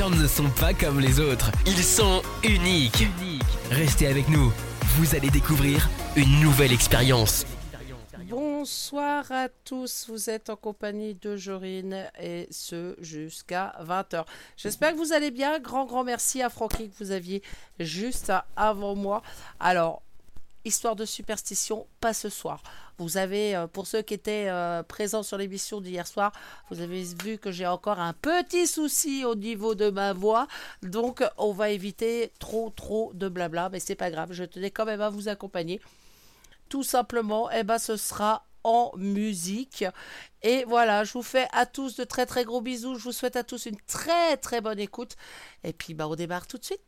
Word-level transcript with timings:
Ne 0.00 0.26
sont 0.26 0.48
pas 0.58 0.72
comme 0.72 1.00
les 1.00 1.20
autres. 1.20 1.52
Ils 1.66 1.84
sont 1.84 2.22
uniques. 2.42 3.06
Restez 3.70 4.06
avec 4.06 4.26
nous. 4.30 4.50
Vous 4.96 5.14
allez 5.14 5.28
découvrir 5.28 5.88
une 6.16 6.40
nouvelle 6.40 6.72
expérience. 6.72 7.44
Bonsoir 8.26 9.30
à 9.30 9.48
tous, 9.64 10.06
vous 10.08 10.30
êtes 10.30 10.48
en 10.48 10.56
compagnie 10.56 11.14
de 11.14 11.36
Jorine 11.36 12.10
et 12.18 12.48
ce 12.50 12.96
jusqu'à 13.00 13.74
20h. 13.82 14.24
J'espère 14.56 14.92
que 14.92 14.96
vous 14.96 15.12
allez 15.12 15.30
bien. 15.30 15.60
Grand, 15.60 15.84
grand 15.84 16.04
merci 16.04 16.42
à 16.42 16.48
Francky 16.48 16.88
que 16.88 17.04
vous 17.04 17.10
aviez 17.10 17.42
juste 17.78 18.32
avant 18.56 18.96
moi. 18.96 19.22
Alors, 19.60 20.02
histoire 20.64 20.96
de 20.96 21.04
superstition, 21.04 21.86
pas 22.00 22.14
ce 22.14 22.30
soir. 22.30 22.62
Vous 22.98 23.16
avez, 23.16 23.56
euh, 23.56 23.66
pour 23.66 23.86
ceux 23.86 24.02
qui 24.02 24.14
étaient 24.14 24.46
euh, 24.48 24.82
présents 24.82 25.22
sur 25.22 25.38
l'émission 25.38 25.80
d'hier 25.80 26.06
soir, 26.06 26.32
vous 26.70 26.80
avez 26.80 27.02
vu 27.22 27.38
que 27.38 27.50
j'ai 27.50 27.66
encore 27.66 27.98
un 27.98 28.12
petit 28.12 28.66
souci 28.66 29.24
au 29.24 29.34
niveau 29.34 29.74
de 29.74 29.90
ma 29.90 30.12
voix. 30.12 30.46
Donc, 30.82 31.24
on 31.38 31.52
va 31.52 31.70
éviter 31.70 32.32
trop, 32.38 32.70
trop 32.70 33.12
de 33.14 33.28
blabla. 33.28 33.70
Mais 33.70 33.80
c'est 33.80 33.94
pas 33.94 34.10
grave, 34.10 34.32
je 34.32 34.44
tenais 34.44 34.70
quand 34.70 34.84
même 34.84 35.00
à 35.00 35.10
vous 35.10 35.28
accompagner. 35.28 35.80
Tout 36.68 36.82
simplement, 36.82 37.50
eh 37.50 37.64
ben, 37.64 37.78
ce 37.78 37.96
sera 37.96 38.46
en 38.64 38.92
musique. 38.96 39.84
Et 40.42 40.64
voilà, 40.64 41.04
je 41.04 41.12
vous 41.12 41.22
fais 41.22 41.48
à 41.52 41.66
tous 41.66 41.96
de 41.96 42.04
très 42.04 42.26
très 42.26 42.44
gros 42.44 42.60
bisous. 42.60 42.96
Je 42.96 43.04
vous 43.04 43.12
souhaite 43.12 43.36
à 43.36 43.44
tous 43.44 43.66
une 43.66 43.80
très 43.86 44.36
très 44.36 44.60
bonne 44.60 44.78
écoute. 44.78 45.16
Et 45.64 45.72
puis, 45.72 45.94
bah, 45.94 46.08
on 46.08 46.14
démarre 46.14 46.46
tout 46.46 46.58
de 46.58 46.64
suite. 46.64 46.80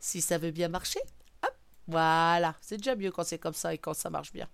Si 0.00 0.20
ça 0.20 0.38
veut 0.38 0.52
bien 0.52 0.68
marcher. 0.68 1.00
Voilà, 1.88 2.54
c'est 2.60 2.76
déjà 2.76 2.94
mieux 2.94 3.10
quand 3.10 3.24
c'est 3.24 3.38
comme 3.40 3.52
ça 3.54 3.74
et 3.74 3.78
quand 3.78 3.94
ça 3.94 4.10
marche 4.10 4.32
bien. 4.32 4.48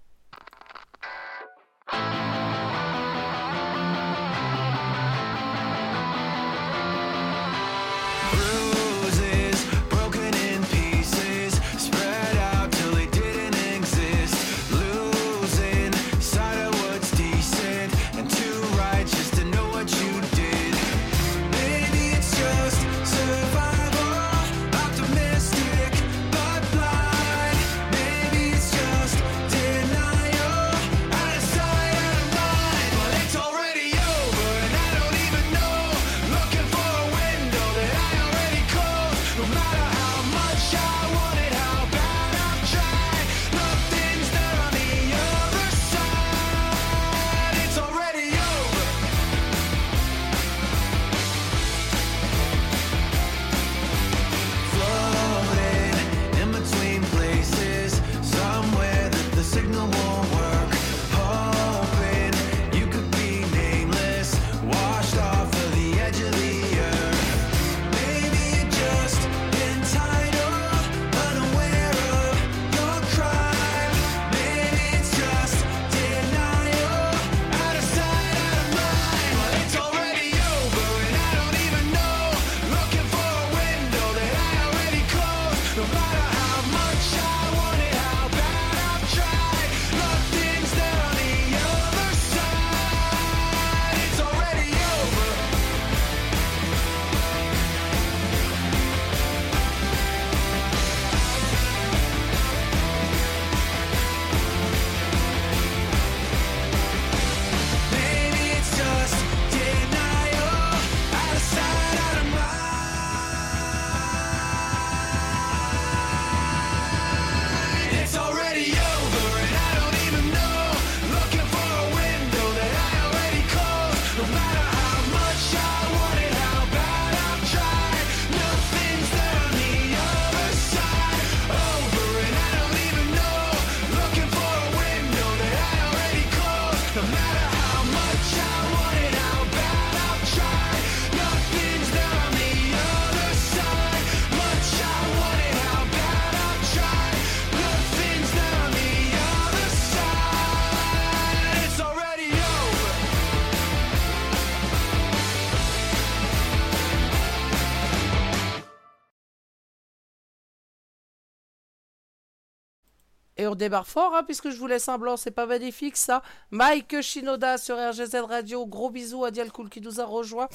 Et 163.44 163.68
fort, 163.84 164.14
hein, 164.14 164.22
puisque 164.24 164.48
je 164.48 164.56
vous 164.56 164.66
laisse 164.66 164.88
un 164.88 164.96
blanc, 164.96 165.18
c'est 165.18 165.30
pas 165.30 165.44
magnifique 165.44 165.98
ça. 165.98 166.22
Mike 166.50 167.02
Shinoda 167.02 167.58
sur 167.58 167.76
RGZ 167.76 168.16
Radio, 168.26 168.64
gros 168.64 168.88
bisous 168.88 169.24
à 169.24 169.30
Dial 169.30 169.52
Cool 169.52 169.68
qui 169.68 169.82
nous 169.82 170.00
a 170.00 170.04
rejoint. 170.04 170.48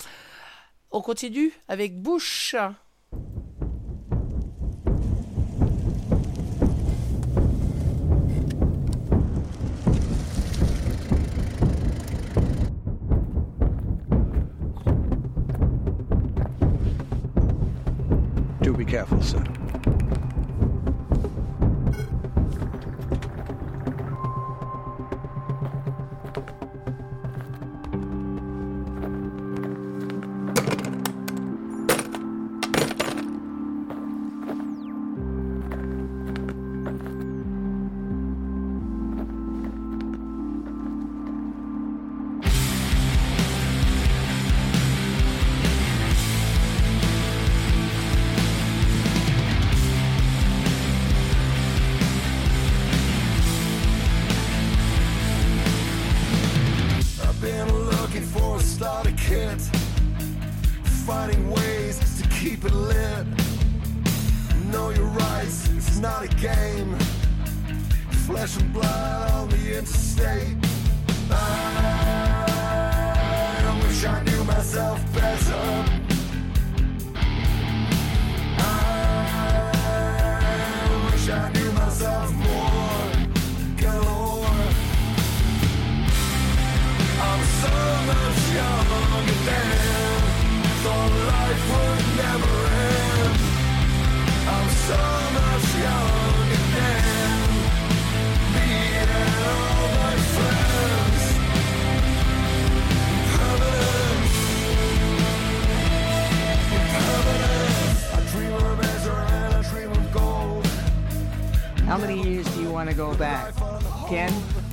On 0.89 1.01
continue 1.01 1.53
avec 1.67 2.01
Bush. 2.01 2.55
Do 18.63 18.73
be 18.73 18.83
careful, 18.83 19.21
sir. 19.23 19.43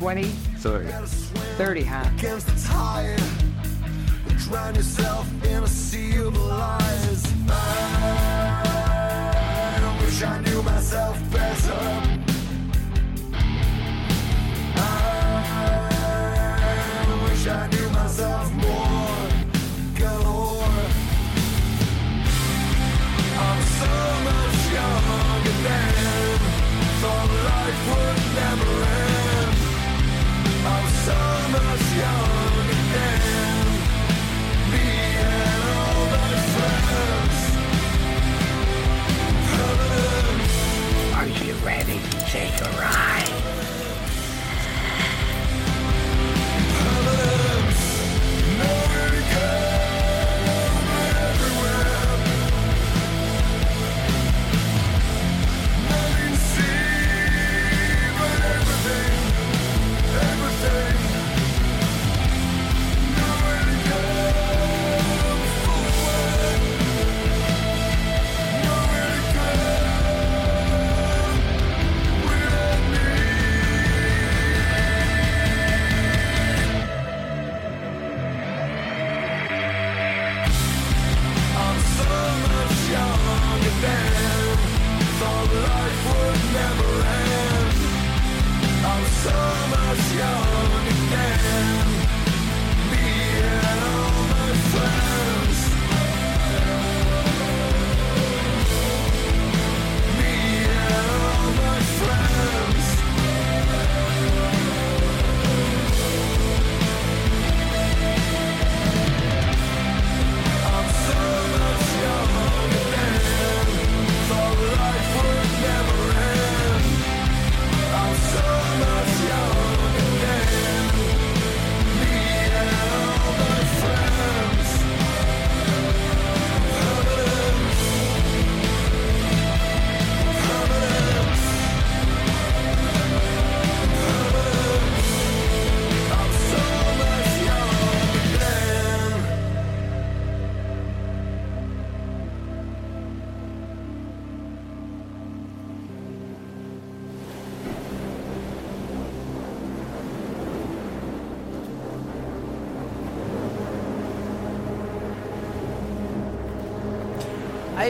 2020 0.07 0.36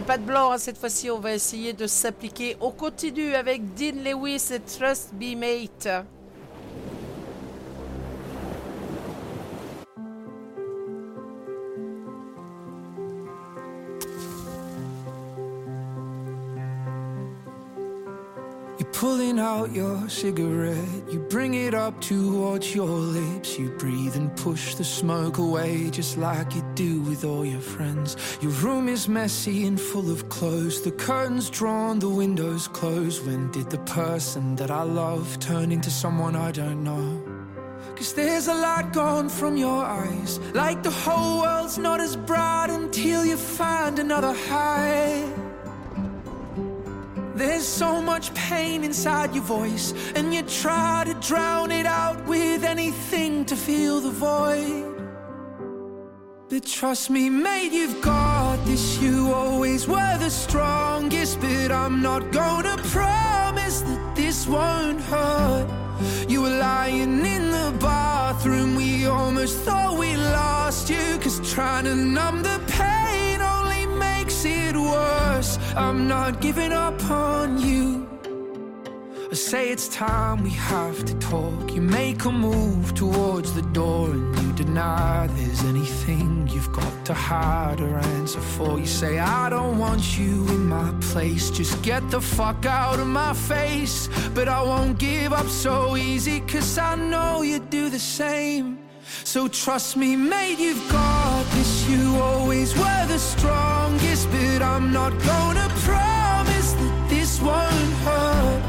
Pas 0.05 0.19
de 0.19 0.25
blanc, 0.25 0.53
hein, 0.53 0.59
cette 0.59 0.77
fois-ci, 0.77 1.11
on 1.11 1.19
va 1.19 1.33
essayer 1.33 1.73
de 1.73 1.87
s'appliquer. 1.87 2.57
On 2.61 2.71
continue 2.71 3.35
avec 3.35 3.63
Dean 3.75 4.03
Lewis 4.05 4.53
et 4.53 4.61
Trust 4.61 5.15
Be 5.15 5.35
Mate. 5.35 6.05
You're 19.37 19.45
out 19.45 19.73
your 19.73 20.09
cigarette, 20.09 21.13
you 21.13 21.19
bring 21.19 21.53
it 21.53 21.75
up 21.75 22.01
towards 22.01 22.75
your 22.75 22.89
lips. 22.89 23.59
You 23.59 23.69
breathe 23.69 24.17
and 24.17 24.35
push 24.35 24.77
the 24.77 24.85
smoke 24.85 25.37
away, 25.37 25.91
just 25.91 26.17
like 26.17 26.55
you 26.55 26.63
do 26.75 27.03
with 27.03 27.23
all 27.23 27.45
your 27.45 27.61
friends. 27.61 28.17
Your 28.41 28.53
room 28.53 28.89
is 28.89 29.09
messy 29.09 29.67
and 29.67 29.79
full 29.79 30.11
of 30.11 30.31
clothes, 30.31 30.81
the 30.81 30.91
curtains 30.91 31.51
drawn, 31.51 31.99
the 31.99 32.09
windows 32.09 32.67
closed. 32.67 33.27
When 33.27 33.51
did 33.51 33.69
the 33.69 33.81
person 33.81 34.57
that 34.57 34.71
I 34.71 34.85
love 34.85 35.39
turn 35.39 35.71
into 35.71 35.91
someone 35.91 36.35
I 36.35 36.51
don't 36.51 36.83
know? 36.83 37.23
Cause 37.95 38.15
there's 38.15 38.49
a 38.49 38.55
light 38.55 38.95
gone 38.95 39.29
from 39.29 39.59
your 39.59 39.85
eyes, 39.85 40.39
like 40.55 40.83
the 40.83 40.91
whole 40.91 41.43
world's 41.43 41.77
not 41.77 42.01
as 42.01 42.17
bright 42.17 42.69
until 42.71 43.27
you 43.27 43.37
find 43.37 43.99
another 43.99 44.33
high. 44.33 45.46
There's 47.37 47.69
so 47.69 48.01
much 48.01 48.33
pain 48.33 48.83
inside 48.83 49.35
your 49.35 49.45
voice, 49.45 49.93
and 50.15 50.33
you 50.33 50.41
try 50.41 51.05
to 51.07 51.13
drown 51.21 51.71
it 51.71 51.85
out 51.85 52.27
with 52.27 52.65
anything 52.65 53.45
to 53.45 53.55
fill 53.55 54.01
the 54.01 54.11
void. 54.11 54.95
But 56.49 56.65
trust 56.65 57.11
me, 57.11 57.29
mate, 57.29 57.73
you've 57.73 58.01
got 58.01 58.57
this. 58.65 58.99
You 59.03 59.35
always 59.35 59.87
were 59.87 60.17
the 60.19 60.31
strongest, 60.31 61.39
but 61.43 61.71
I'm 61.73 62.01
not 62.01 62.33
gonna 62.33 62.79
promise 62.85 63.83
that 63.83 64.17
this 64.17 64.47
won't 64.47 65.03
hurt. 65.03 65.69
You 66.27 66.41
were 66.41 66.59
lying 66.59 67.27
in 67.27 67.51
the 67.51 67.77
bathroom, 67.79 68.77
we 68.77 69.07
almost 69.07 69.59
thought 69.59 69.99
we 69.99 70.17
lost 70.17 70.89
you. 70.89 71.19
Cause 71.21 71.39
trying 71.53 71.85
to 71.85 71.95
numb 71.95 72.43
the 72.43 72.59
pain 72.67 72.96
it 74.47 74.77
worse. 74.77 75.59
I'm 75.77 76.09
not 76.09 76.41
giving 76.41 76.73
up 76.73 77.01
on 77.11 77.61
you. 77.61 78.07
I 79.31 79.35
say 79.35 79.71
it's 79.71 79.89
time 79.89 80.45
we 80.45 80.51
have 80.51 81.05
to 81.05 81.15
talk. 81.19 81.75
You 81.75 81.83
make 81.83 82.25
a 82.25 82.31
move 82.31 82.95
towards 82.95 83.53
the 83.55 83.63
door 83.81 84.11
and 84.11 84.39
you 84.39 84.53
deny 84.53 85.27
there's 85.33 85.65
anything 85.65 86.49
you've 86.49 86.73
got 86.73 87.05
to 87.07 87.15
hide 87.15 87.81
or 87.81 87.99
answer 87.99 88.41
for. 88.41 88.79
You 88.79 88.87
say, 88.87 89.19
I 89.19 89.51
don't 89.51 89.79
want 89.79 90.17
you 90.17 90.47
in 90.49 90.67
my 90.67 90.91
place. 91.01 91.51
Just 91.51 91.83
get 91.83 92.09
the 92.11 92.21
fuck 92.21 92.67
out 92.67 92.99
of 93.01 93.09
my 93.09 93.35
face. 93.35 94.09
But 94.33 94.49
I 94.49 94.63
won't 94.63 94.97
give 94.99 95.33
up 95.33 95.49
so 95.49 95.97
easy, 95.97 96.41
cause 96.41 96.79
I 96.79 96.95
know 96.95 97.43
you 97.43 97.59
do 97.59 97.91
the 97.91 97.99
same. 97.99 98.79
So 99.25 99.49
trust 99.49 99.97
me, 99.97 100.17
mate, 100.17 100.59
you've 100.59 100.89
got 100.91 101.26
this. 101.55 101.89
You 101.89 102.17
always 102.17 102.77
were 102.77 103.07
the 103.07 103.19
strongest, 103.19 104.31
but 104.31 104.63
I'm 104.63 104.93
not 104.93 105.13
gonna 105.23 105.69
promise 105.89 106.73
that 106.73 107.07
this 107.09 107.41
won't 107.41 107.93
hurt. 108.07 108.63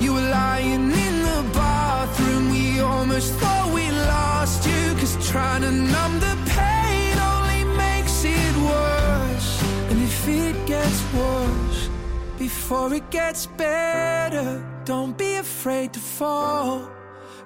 You 0.00 0.14
were 0.14 0.28
lying 0.42 0.90
in 0.90 1.14
the 1.30 1.42
bathroom, 1.52 2.50
we 2.50 2.80
almost 2.80 3.32
thought 3.34 3.72
we 3.74 3.90
lost 3.90 4.66
you. 4.66 4.94
Cause 5.00 5.14
trying 5.30 5.62
to 5.62 5.70
numb 5.70 6.14
the 6.20 6.36
pain 6.58 7.18
only 7.18 7.64
makes 7.76 8.24
it 8.24 8.54
worse. 8.70 9.50
And 9.90 9.98
if 10.02 10.28
it 10.28 10.56
gets 10.66 11.00
worse, 11.14 11.88
before 12.38 12.92
it 12.94 13.08
gets 13.10 13.46
better, 13.46 14.64
don't 14.84 15.16
be 15.16 15.36
afraid 15.36 15.92
to 15.92 16.00
fall. 16.00 16.88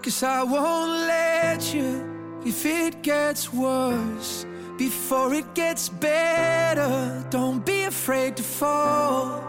Cause 0.02 0.22
I 0.22 0.42
won't 0.42 0.92
let 1.08 1.74
you 1.74 2.40
if 2.44 2.64
it 2.64 3.02
gets 3.02 3.52
worse. 3.52 4.46
Before 4.78 5.32
it 5.32 5.54
gets 5.54 5.88
better, 5.88 7.24
don't 7.30 7.64
be 7.64 7.84
afraid 7.84 8.36
to 8.36 8.42
fall. 8.42 9.42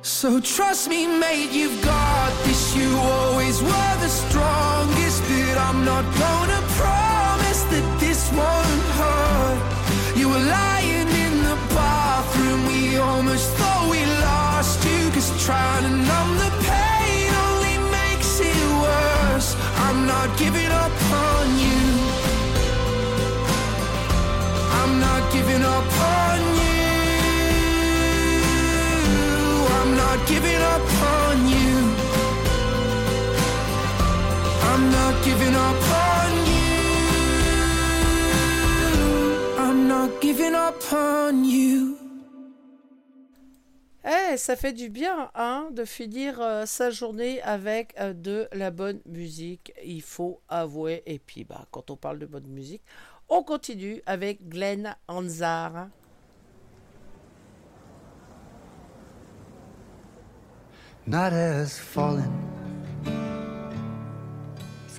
So 0.00 0.40
trust 0.40 0.88
me, 0.88 1.06
mate, 1.06 1.50
you've 1.52 1.82
got 1.84 2.32
this. 2.44 2.74
You 2.74 2.96
always 2.96 3.60
were 3.60 3.94
the 4.00 4.08
strongest, 4.08 5.22
but 5.28 5.58
I'm 5.58 5.84
not 5.84 6.04
gonna 6.16 6.62
promise 6.80 7.62
that 7.72 8.00
this 8.00 8.32
won't 8.32 8.84
hurt. 9.00 10.16
You 10.16 10.30
were 10.30 10.44
lying 10.60 11.08
in 11.24 11.34
the 11.42 11.58
bathroom, 11.76 12.64
we 12.66 12.96
almost 12.96 13.46
thought 13.58 13.90
we 13.90 14.00
lost 14.24 14.82
you. 14.88 15.10
Cause 15.10 15.30
trying 15.44 15.82
to 15.84 15.90
numb 15.90 16.30
the 16.38 16.50
pain 16.64 17.28
only 17.46 17.76
makes 17.92 18.40
it 18.40 18.62
worse. 18.80 19.54
I'm 19.84 20.06
not 20.06 20.38
giving 20.38 20.72
up 20.72 20.92
not 25.00 25.32
giving 25.32 25.62
up 25.62 25.92
on 26.14 26.40
you. 26.60 26.80
I'm 29.78 29.90
not 29.96 30.18
giving 30.28 30.62
up 30.74 30.88
on 31.16 31.36
you. 31.54 31.76
I'm 34.70 34.82
not 34.98 35.14
giving 35.24 35.54
up 35.68 35.82
on 36.06 36.30
you. 36.52 36.70
I'm 39.64 39.88
not 39.88 40.20
giving 40.20 40.54
up 40.54 40.92
on 40.92 41.44
you. 41.44 41.96
Eh, 44.02 44.38
ça 44.38 44.56
fait 44.56 44.72
du 44.72 44.88
bien, 44.88 45.30
hein, 45.34 45.68
de 45.72 45.84
finir 45.84 46.40
euh, 46.40 46.64
sa 46.64 46.90
journée 46.90 47.42
avec 47.42 47.94
euh, 48.00 48.14
de 48.14 48.48
la 48.52 48.70
bonne 48.70 49.00
musique, 49.04 49.74
il 49.84 50.00
faut 50.00 50.40
avouer. 50.48 51.02
Et 51.04 51.18
puis, 51.18 51.44
bah, 51.44 51.66
quand 51.70 51.90
on 51.90 51.96
parle 51.96 52.18
de 52.18 52.24
bonne 52.24 52.46
musique, 52.46 52.82
on 53.30 53.42
continue 53.42 54.02
avec 54.04 54.48
Glenn 54.48 54.94
Hansard. 55.08 55.88
Night 61.06 61.32
has 61.32 61.78
fallen. 61.78 62.50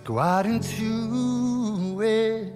Out 0.09 0.45
into 0.45 2.01
it. 2.01 2.53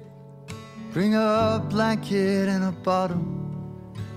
Bring 0.91 1.15
a 1.15 1.63
blanket 1.69 2.49
and 2.49 2.65
a 2.65 2.71
bottle. 2.71 3.23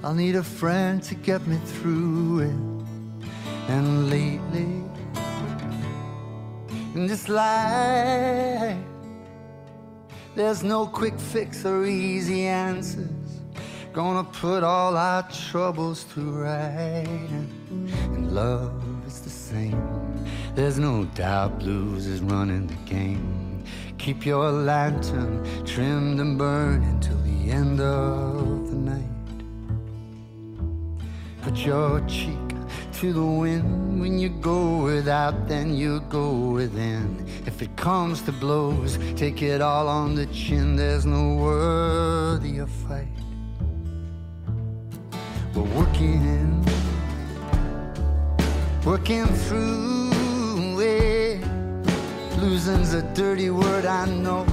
I'll 0.03 0.15
need 0.15 0.35
a 0.35 0.43
friend 0.43 1.01
to 1.05 1.15
get 1.15 1.47
me 1.47 1.57
through 1.65 2.41
it. 2.41 3.29
And 3.69 4.11
lately, 4.11 4.83
in 6.95 7.07
this 7.07 7.29
life, 7.29 8.77
there's 10.39 10.63
no 10.63 10.87
quick 10.87 11.19
fix 11.19 11.65
or 11.65 11.85
easy 11.85 12.47
answers. 12.47 13.09
Gonna 13.93 14.23
put 14.23 14.63
all 14.63 14.97
our 14.97 15.29
troubles 15.31 16.05
to 16.15 16.21
right. 16.21 17.29
And 18.15 18.33
love 18.33 18.73
is 19.05 19.21
the 19.21 19.31
same. 19.31 19.83
There's 20.55 20.79
no 20.79 21.07
doubt 21.17 21.59
blues 21.59 22.07
is 22.07 22.21
running 22.21 22.69
the 22.69 22.81
game. 22.95 23.65
Keep 23.99 24.25
your 24.25 24.53
lantern 24.53 25.45
trimmed 25.67 26.21
and 26.21 26.39
burning 26.39 27.01
till 27.01 27.21
the 27.23 27.51
end 27.51 27.81
of 27.81 28.71
the 28.71 28.77
night. 28.77 29.39
Put 31.43 31.57
your 31.67 32.01
cheek 32.07 32.48
to 32.99 33.13
the 33.13 33.25
wind 33.25 34.01
when 34.01 34.19
you 34.19 34.29
go 34.29 34.83
without, 34.83 35.47
then 35.47 35.73
you 35.73 36.01
go 36.09 36.51
within. 36.51 37.25
If 37.47 37.63
it 37.63 37.77
comes 37.77 38.23
to 38.23 38.33
blows, 38.33 38.99
take 39.15 39.41
it 39.41 39.61
all 39.61 39.87
on 39.87 40.17
the 40.17 40.27
chin. 40.27 40.75
There's 40.75 41.07
no 41.07 41.37
worthy 41.37 42.59
of 42.59 42.69
fight. 42.69 43.07
We're 45.55 45.63
working, 45.79 46.67
working 48.85 49.27
through 49.47 50.81
it. 50.81 51.41
Losing's 52.39 52.95
a 52.95 53.03
dirty 53.15 53.51
word, 53.51 53.87
I 53.87 54.07
know. 54.07 54.45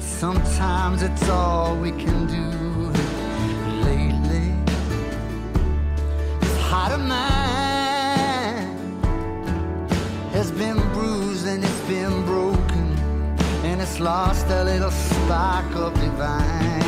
Sometimes 0.00 1.02
it's 1.02 1.28
all 1.28 1.76
we 1.76 1.90
can 1.90 2.26
do. 2.26 2.61
Heart 6.82 6.98
of 6.98 7.06
mine 7.06 8.66
has 10.32 10.50
been 10.50 10.78
bruised 10.92 11.46
and 11.46 11.62
it's 11.62 11.80
been 11.82 12.24
broken, 12.24 12.86
and 13.62 13.80
it's 13.80 14.00
lost 14.00 14.46
a 14.48 14.64
little 14.64 14.90
spark 14.90 15.76
of 15.76 15.94
divine. 15.94 16.81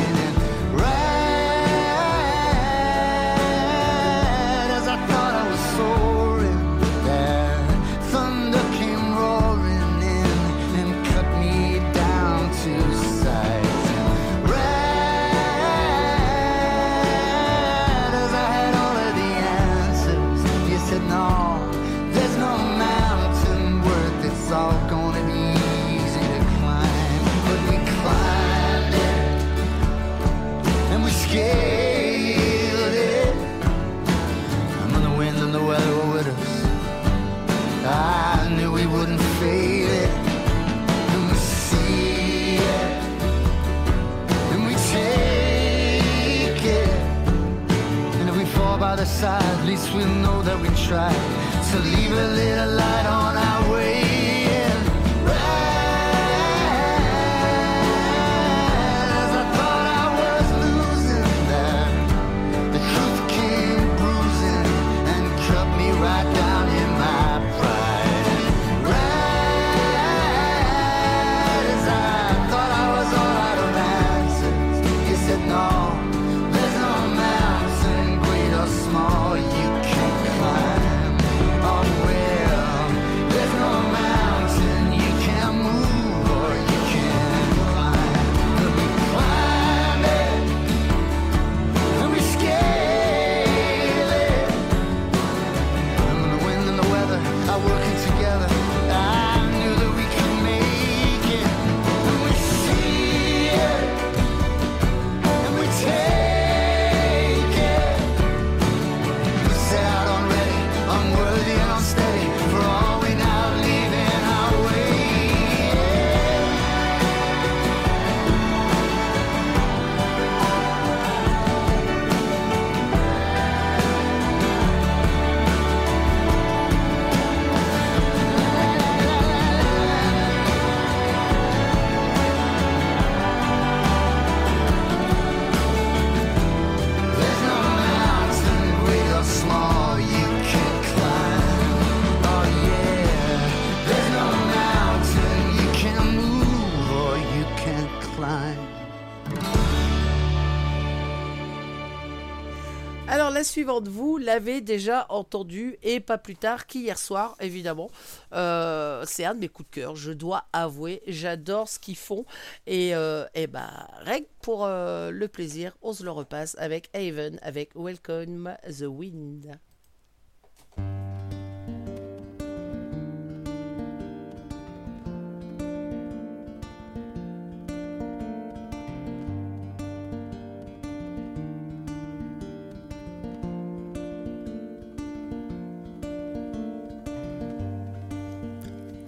La 153.35 153.43
suivante, 153.43 153.89
vous 153.89 154.17
l'avez 154.17 154.61
déjà 154.61 155.05
entendue 155.09 155.77
et 155.83 155.99
pas 155.99 156.17
plus 156.17 156.37
tard 156.37 156.67
qu'hier 156.67 156.97
soir, 156.97 157.35
évidemment. 157.41 157.91
Euh, 158.31 159.03
c'est 159.05 159.25
un 159.25 159.35
de 159.35 159.41
mes 159.41 159.49
coups 159.49 159.69
de 159.69 159.75
cœur, 159.75 159.95
je 159.97 160.13
dois 160.13 160.45
avouer. 160.53 161.03
J'adore 161.05 161.67
ce 161.67 161.77
qu'ils 161.77 161.97
font 161.97 162.25
et, 162.65 162.95
euh, 162.95 163.25
et 163.35 163.47
bah 163.47 163.89
règle 163.99 164.27
pour 164.41 164.63
euh, 164.63 165.11
le 165.11 165.27
plaisir, 165.27 165.75
on 165.81 165.91
se 165.91 166.03
le 166.03 166.11
repasse 166.11 166.55
avec 166.59 166.89
Haven, 166.93 167.37
avec 167.41 167.71
Welcome 167.75 168.55
the 168.69 168.83
Wind. 168.83 169.59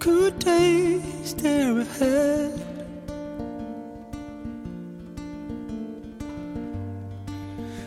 Good 0.08 0.38
days 0.38 1.34
there 1.34 1.80
ahead. 1.80 2.52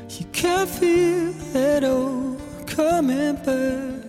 You 0.07 0.25
can't 0.31 0.69
feel 0.69 1.33
it 1.55 1.83
all 1.83 2.37
coming 2.67 3.35
back. 3.37 4.05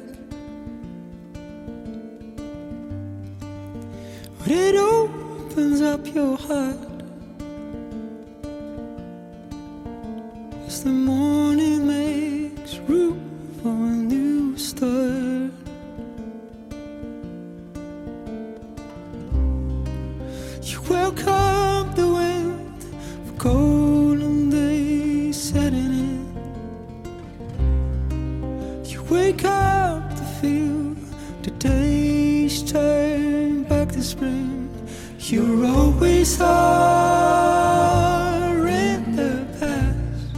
When 4.41 4.51
it 4.51 4.77
opens 4.77 5.81
up 5.81 6.07
your 6.15 6.37
heart 6.37 6.77
as 10.67 10.85
the 10.85 10.91
morning 10.91 11.87
makes 11.87 12.77
room 12.77 13.19
for 13.63 13.71
a 13.71 13.97
new 14.13 14.59
start. 14.59 15.42
Welcome 21.15 21.95
the 21.95 22.07
wind 22.07 22.85
of 23.27 23.37
golden 23.37 24.49
days 24.49 25.37
setting 25.37 25.93
in. 26.09 26.25
You 28.87 29.03
wake 29.11 29.45
up 29.45 30.09
to 30.17 30.25
feel 30.41 30.97
the 31.43 31.51
days 31.59 32.63
turn 32.63 33.65
back 33.65 33.89
to 33.93 34.03
spring. 34.03 34.71
You're 35.19 35.67
always 35.67 36.41
are 36.41 36.57
in 38.67 39.15
the 39.15 39.47
past. 39.61 40.33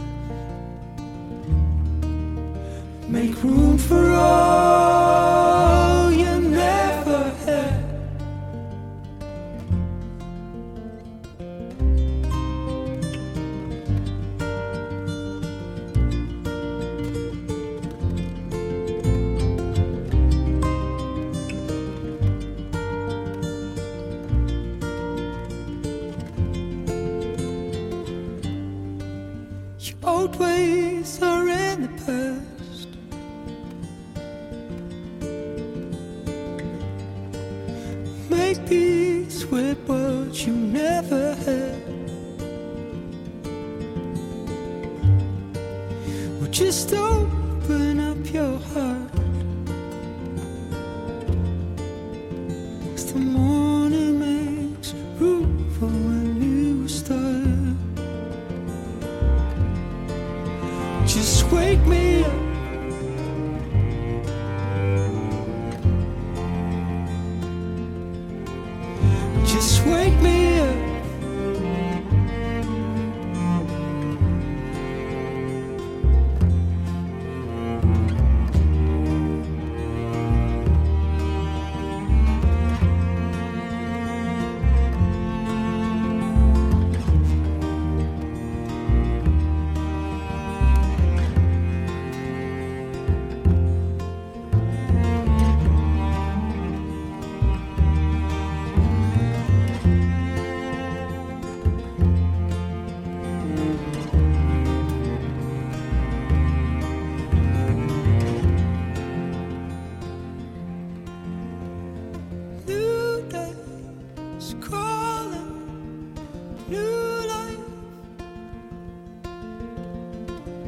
Make 3.07 3.41
room 3.43 3.77
for 3.77 4.11
all 4.11 5.04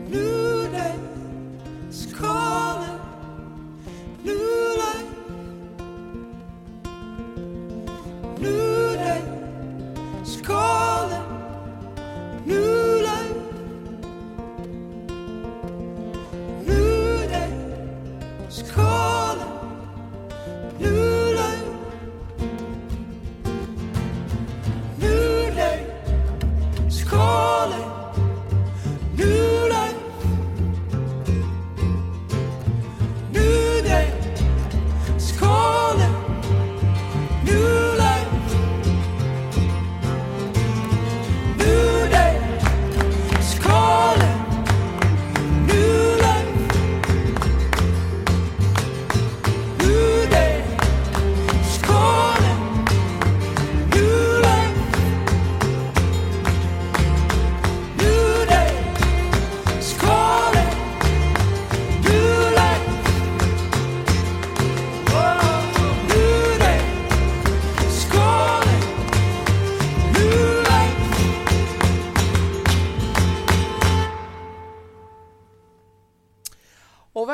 New 0.09 0.36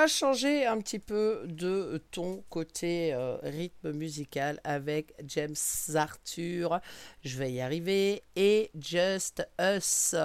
changer 0.07 0.65
un 0.65 0.79
petit 0.79 0.99
peu 0.99 1.41
de 1.45 2.01
ton 2.11 2.43
côté 2.49 3.13
euh, 3.13 3.37
rythme 3.43 3.91
musical 3.91 4.59
avec 4.63 5.13
James 5.25 5.55
Arthur. 5.95 6.79
Je 7.23 7.37
vais 7.37 7.51
y 7.51 7.61
arriver. 7.61 8.23
Et 8.35 8.71
Just 8.79 9.47
Us. 9.59 10.15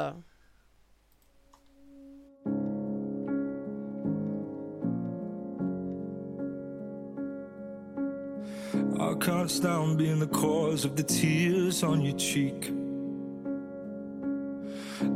I 9.01 9.15
can't 9.21 9.51
stand 9.51 9.97
being 9.97 10.19
the 10.19 10.27
cause 10.27 10.85
of 10.85 10.97
the 10.97 11.03
tears 11.03 11.83
on 11.83 12.01
your 12.01 12.17
cheek. 12.17 12.73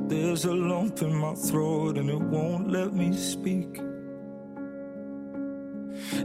There's 0.09 0.45
a 0.45 0.55
lump 0.55 1.03
in 1.03 1.15
my 1.15 1.35
throat 1.35 1.99
and 1.99 2.09
it 2.09 2.21
won't 2.21 2.71
let 2.71 2.93
me 2.93 3.17
speak. 3.17 3.81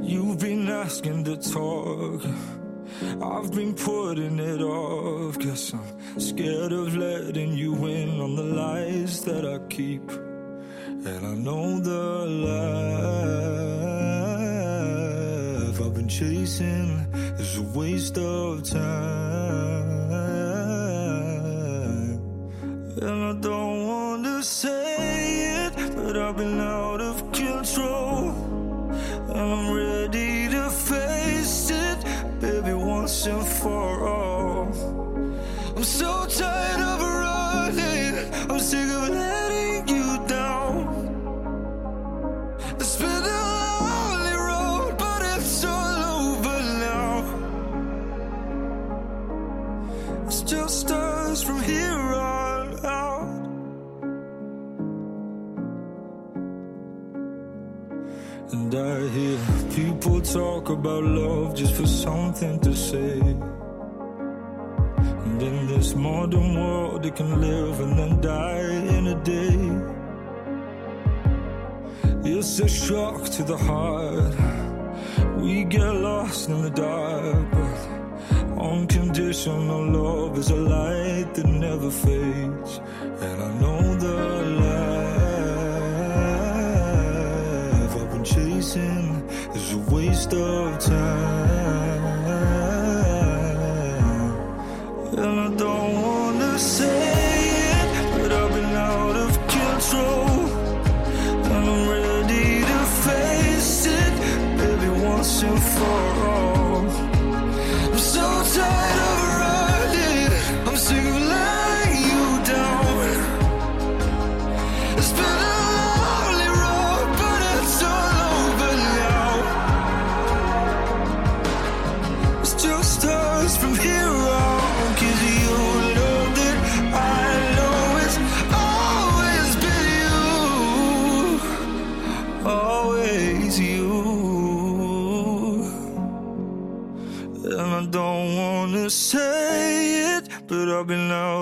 You've 0.01 0.39
been 0.39 0.69
asking 0.69 1.23
to 1.25 1.37
talk. 1.37 2.23
I've 3.21 3.51
been 3.51 3.73
putting 3.75 4.39
it 4.39 4.61
off. 4.61 5.37
Guess 5.39 5.73
I'm 5.73 6.19
scared 6.19 6.71
of 6.71 6.95
letting 6.95 7.53
you 7.53 7.73
in 7.85 8.19
on 8.21 8.35
the 8.35 8.43
lies 8.43 9.23
that 9.25 9.45
I 9.45 9.59
keep. 9.67 10.09
And 10.09 11.25
I 11.25 11.33
know 11.35 11.79
the 11.79 12.25
life 15.67 15.81
I've 15.81 15.93
been 15.93 16.07
chasing 16.09 17.05
is 17.37 17.57
a 17.57 17.63
waste 17.63 18.17
of 18.17 18.63
time. 18.63 19.36
searching 33.27 33.43
for 33.43 33.76
talk 60.67 60.79
about 60.79 61.03
love 61.03 61.55
just 61.55 61.73
for 61.75 61.87
something 61.87 62.59
to 62.59 62.75
say. 62.75 63.19
And 65.25 65.41
in 65.41 65.67
this 65.67 65.95
modern 65.95 66.55
world, 66.55 67.03
they 67.03 67.11
can 67.11 67.39
live 67.39 67.79
and 67.79 67.97
then 67.97 68.19
die 68.19 68.73
in 68.97 69.07
a 69.07 69.15
day. 69.23 69.57
It's 72.29 72.59
a 72.59 72.67
shock 72.67 73.29
to 73.35 73.43
the 73.43 73.57
heart. 73.57 74.35
We 75.37 75.63
get 75.63 75.93
lost 75.93 76.49
in 76.49 76.61
the 76.63 76.69
dark, 76.69 77.51
but 77.51 77.87
unconditional 78.59 79.85
love 79.99 80.37
is 80.37 80.49
a 80.49 80.55
light 80.55 81.33
that 81.35 81.45
never 81.45 81.89
fades. 81.89 82.81
And 83.25 83.41
I 83.41 83.53
know 83.61 83.95
the 83.95 84.17
life 84.63 84.87
I've 87.95 88.09
been 88.11 88.23
chasing 88.25 89.06
waste 89.89 90.33
of 90.33 90.79
time. 90.79 91.56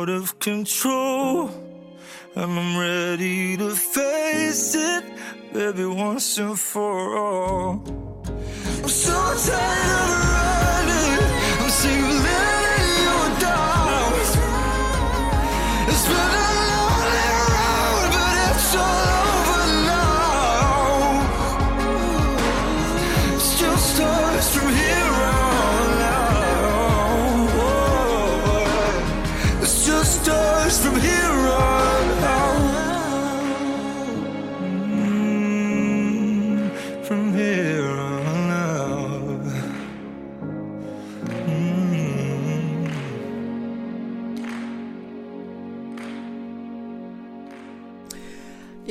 Out 0.06 0.10
of 0.10 0.40
control. 0.40 1.50
And 2.36 2.60
I'm 2.60 2.78
ready 2.78 3.58
to 3.58 3.72
face 3.72 4.76
it, 4.76 5.04
baby, 5.54 5.86
once 5.86 6.38
and 6.38 6.60
for 6.60 7.18
all. 7.18 7.82
I'm 8.84 8.90
so 8.90 9.14
tired 9.48 10.02
of 10.02 10.26
running, 10.36 10.65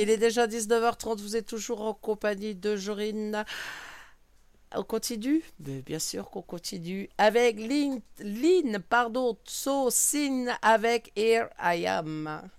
Il 0.05 0.11
est 0.11 0.17
déjà 0.17 0.45
19h30, 0.45 1.19
vous 1.19 1.35
êtes 1.35 1.47
toujours 1.47 1.81
en 1.81 1.95
compagnie 1.95 2.53
de 2.53 2.75
Jorine. 2.75 3.43
On 4.75 4.83
continue? 4.83 5.41
Mais 5.65 5.81
Bien 5.81 5.97
sûr 5.97 6.29
qu'on 6.29 6.43
continue 6.43 7.09
avec 7.17 7.57
Lynn, 7.57 8.01
Lynn 8.19 8.77
pardon, 8.87 9.35
So 9.45 9.89
Sin 9.89 10.45
avec 10.61 11.11
Here 11.15 11.47
I 11.59 11.87
Am. 11.87 12.51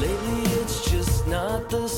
Lately 0.00 0.42
it's 0.62 0.88
just 0.88 1.26
not 1.26 1.68
the 1.70 1.88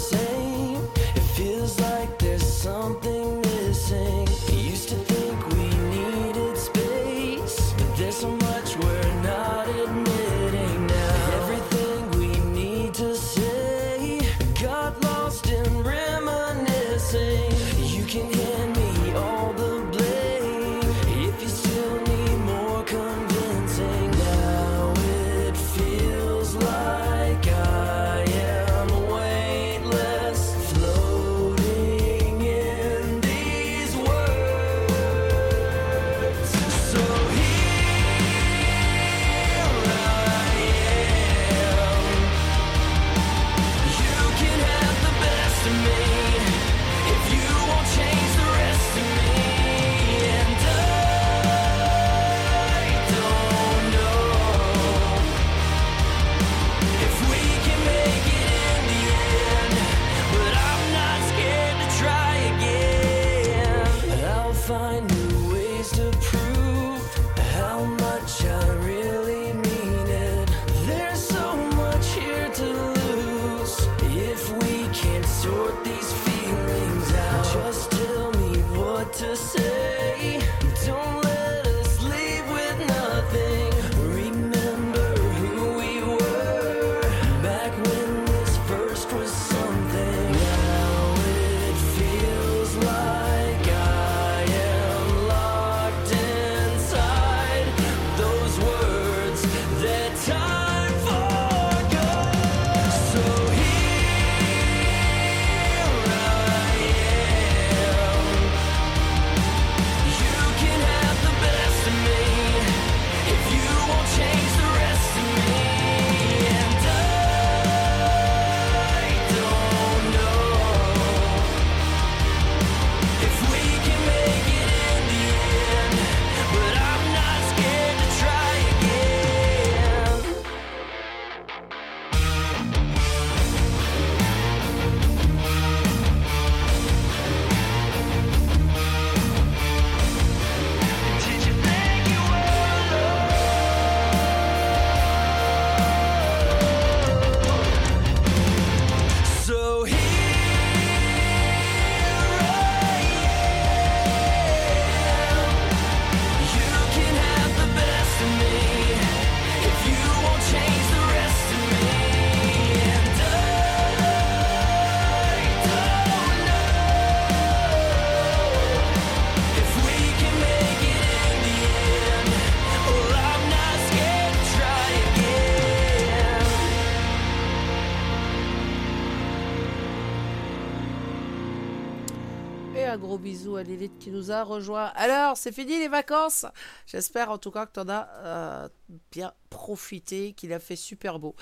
bisous 183.26 183.56
à 183.56 183.64
Lilith 183.64 183.98
qui 183.98 184.12
nous 184.12 184.30
a 184.30 184.44
rejoint. 184.44 184.92
Alors, 184.94 185.36
c'est 185.36 185.50
fini 185.50 185.80
les 185.80 185.88
vacances 185.88 186.46
J'espère 186.86 187.28
en 187.28 187.38
tout 187.38 187.50
cas 187.50 187.66
que 187.66 187.72
tu 187.72 187.80
en 187.80 187.88
as 187.88 188.08
euh, 188.18 188.68
bien 189.10 189.32
profité, 189.50 190.32
qu'il 190.32 190.52
a 190.52 190.60
fait 190.60 190.76
super 190.76 191.18
beau. 191.18 191.34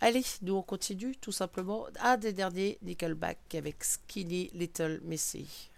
Allez, 0.00 0.22
nous 0.42 0.54
on 0.54 0.62
continue 0.62 1.16
tout 1.16 1.32
simplement 1.32 1.86
à 1.98 2.16
des 2.16 2.32
derniers 2.32 2.78
Nickelback 2.82 3.56
avec 3.56 3.82
Skinny 3.82 4.48
Little 4.54 5.00
Missy. 5.02 5.72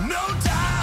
No 0.00 0.14
time. 0.44 0.77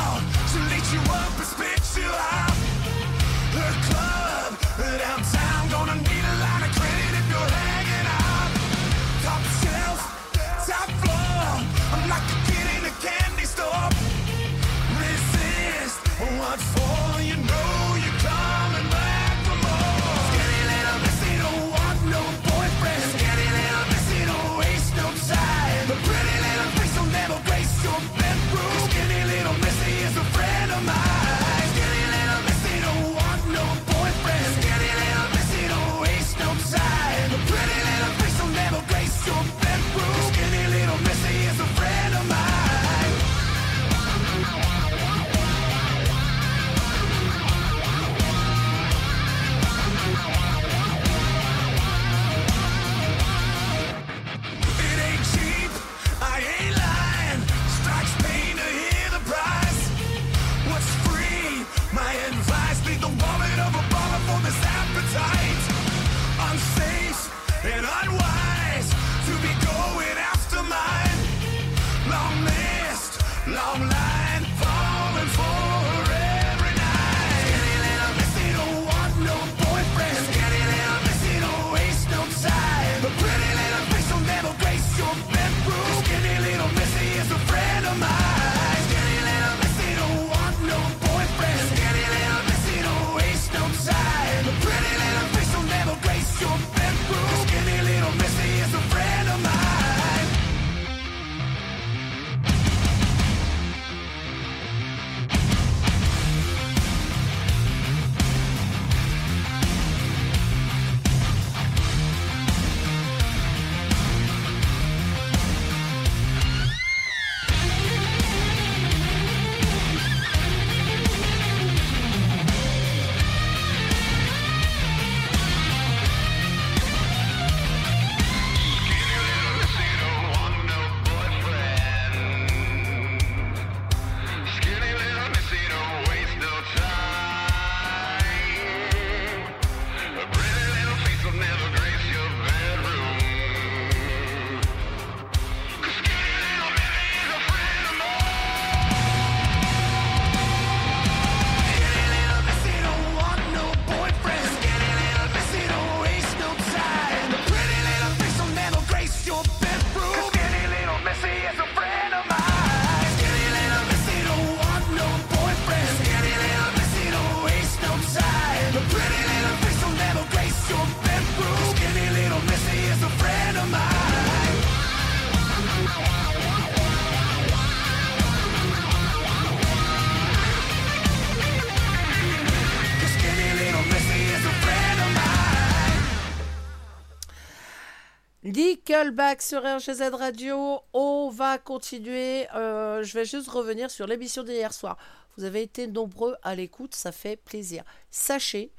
Nickelback 189.06 189.44
sur 189.44 189.62
RGZ 189.62 190.02
Radio. 190.14 190.80
On 190.92 191.30
va 191.30 191.60
continuer. 191.60 192.48
Euh, 192.56 193.04
je 193.04 193.14
vais 193.14 193.24
juste 193.24 193.48
revenir 193.50 193.92
sur 193.92 194.08
l'émission 194.08 194.42
d'hier 194.42 194.74
soir. 194.74 194.98
Vous 195.38 195.44
avez 195.44 195.62
été 195.62 195.86
nombreux 195.86 196.36
à 196.42 196.56
l'écoute, 196.56 196.96
ça 196.96 197.12
fait 197.12 197.36
plaisir. 197.36 197.84
Sachez 198.10 198.72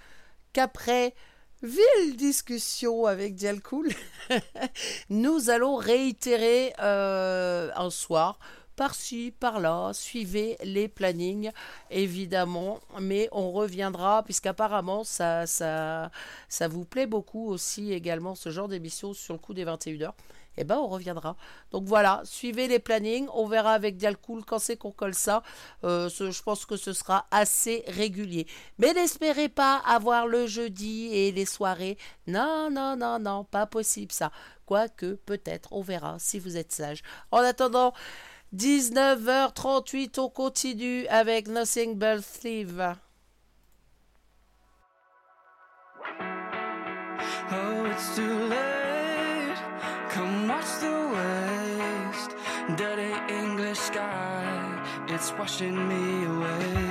qu'après 0.53 1.15
vive 1.63 2.17
discussion 2.17 3.07
avec 3.07 3.37
Dialcool, 3.37 3.89
nous 5.11 5.49
allons 5.49 5.77
réitérer 5.77 6.75
euh, 6.81 7.71
un 7.77 7.91
soir 7.91 8.41
par-ci, 8.77 9.33
par-là, 9.39 9.93
suivez 9.93 10.57
les 10.63 10.89
plannings, 10.89 11.51
évidemment, 11.91 12.81
mais 13.01 13.29
on 13.33 13.51
reviendra, 13.51 14.23
puisqu'apparemment, 14.23 15.03
ça, 15.03 15.47
ça, 15.47 16.11
ça 16.49 16.69
vous 16.69 16.85
plaît 16.85 17.07
beaucoup 17.07 17.49
aussi 17.49 17.93
également, 17.93 18.35
ce 18.35 18.51
genre 18.51 18.69
d'émission 18.69 19.15
sur 19.15 19.35
le 19.35 19.41
coup 19.41 19.55
des 19.55 19.65
21h. 19.65 20.13
Eh 20.59 20.65
ben, 20.65 20.77
on 20.77 20.89
reviendra. 20.89 21.37
Donc 21.71 21.85
voilà, 21.85 22.23
suivez 22.25 22.67
les 22.67 22.79
plannings. 22.79 23.29
On 23.35 23.47
verra 23.47 23.73
avec 23.73 23.97
Dialcool 23.97 24.45
quand 24.45 24.59
c'est 24.59 24.77
qu'on 24.77 24.91
colle 24.91 25.15
ça. 25.15 25.43
Euh, 25.85 26.09
je 26.09 26.43
pense 26.43 26.65
que 26.65 26.77
ce 26.77 26.93
sera 26.93 27.27
assez 27.31 27.85
régulier. 27.89 28.47
Mais 28.79 28.95
n'espérez 28.95 29.49
pas 29.49 29.77
avoir 29.85 30.27
le 30.27 30.47
jeudi 30.47 31.09
et 31.13 31.33
les 31.33 31.45
soirées. 31.45 31.99
Non, 32.27 32.71
non, 32.71 32.97
non, 32.97 33.19
non, 33.19 33.45
pas 33.45 33.67
possible 33.67 34.13
ça. 34.13 34.33
Quoique, 34.65 35.15
peut-être, 35.27 35.69
on 35.73 35.83
verra 35.83 36.17
si 36.19 36.39
vous 36.39 36.57
êtes 36.57 36.73
sage. 36.73 37.03
En 37.31 37.39
attendant, 37.39 37.93
19h38, 38.57 40.19
on 40.19 40.31
continue 40.31 41.07
avec 41.09 41.47
Nothing 41.47 41.99
But 41.99 42.25
Thieves. 42.25 42.97
Oh, 47.53 47.85
it's 47.85 48.17
too 48.17 48.39
late. 48.49 49.59
Come 50.09 50.49
watch 50.49 50.81
the 50.81 50.91
waste. 51.13 52.35
Dirty 52.79 53.13
English 53.29 53.79
sky. 53.79 55.05
It's 55.09 55.33
washing 55.39 55.89
me 55.89 56.25
away. 56.25 56.86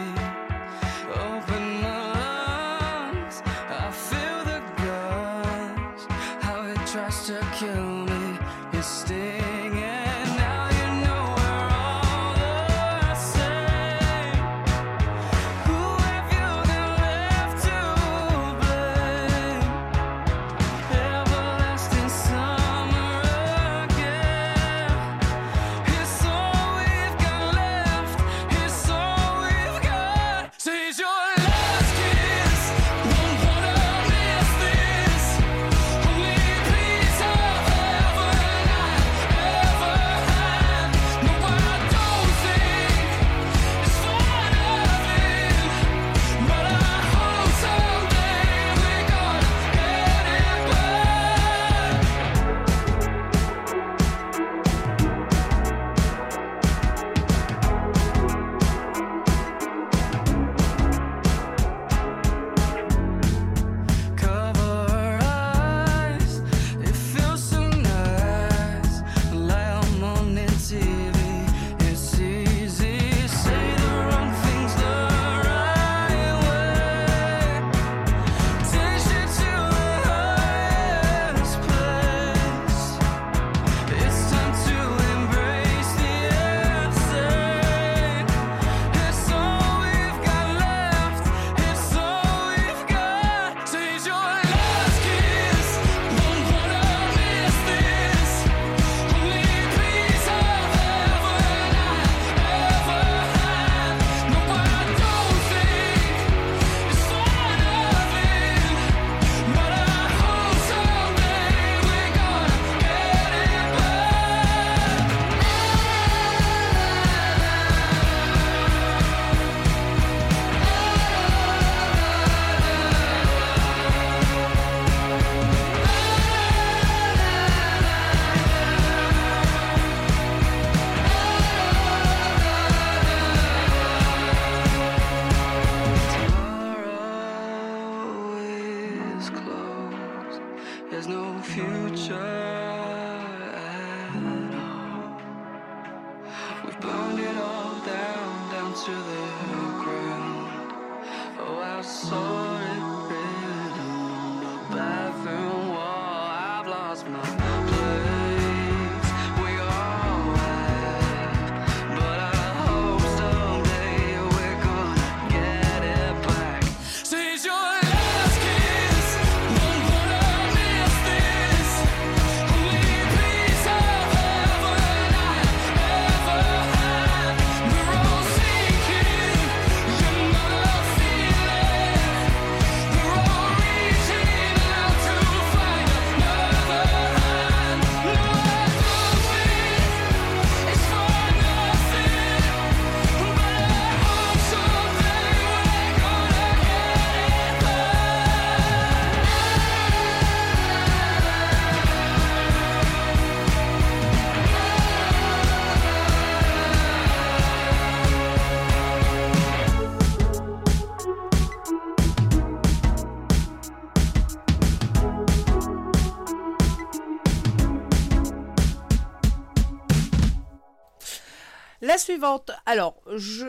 Suivante. 222.15 222.51
Alors, 222.65 223.01
je. 223.15 223.45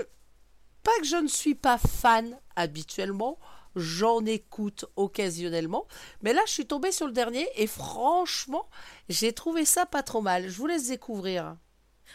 Pas 0.83 0.91
que 1.01 1.07
je 1.07 1.17
ne 1.17 1.29
suis 1.29 1.55
pas 1.55 1.79
fan 1.79 2.37
habituellement, 2.55 3.39
j'en 3.75 4.25
écoute 4.25 4.85
occasionnellement. 4.97 5.87
Mais 6.23 6.33
là, 6.33 6.41
je 6.47 6.53
suis 6.53 6.67
tombée 6.67 6.93
sur 6.93 7.07
le 7.07 7.13
dernier 7.13 7.49
et 7.57 7.67
franchement, 7.67 8.69
j'ai 9.09 9.33
trouvé 9.33 9.65
ça 9.65 9.87
pas 9.87 10.03
trop 10.03 10.21
mal. 10.21 10.49
Je 10.49 10.57
vous 10.57 10.67
laisse 10.67 10.89
découvrir. 10.89 11.57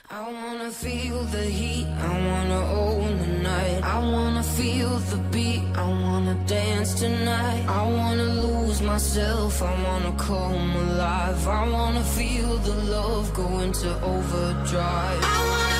I 0.09 0.21
wanna 0.21 0.71
feel 0.71 1.23
the 1.31 1.43
heat, 1.43 1.85
I 1.85 2.27
wanna 2.27 2.61
own 2.73 3.17
the 3.19 3.43
night. 3.43 3.83
I 3.83 3.99
wanna 3.99 4.43
feel 4.43 4.89
the 5.09 5.17
beat, 5.31 5.63
I 5.75 5.87
wanna 5.87 6.35
dance 6.47 6.95
tonight. 6.95 7.65
I 7.67 7.83
wanna 7.83 8.41
lose 8.41 8.81
myself, 8.81 9.61
I 9.61 9.73
wanna 9.83 10.13
come 10.17 10.75
alive. 10.75 11.47
I 11.47 11.69
wanna 11.69 12.03
feel 12.03 12.57
the 12.57 12.75
love 12.91 13.33
go 13.33 13.59
into 13.59 13.89
overdrive. 14.03 15.70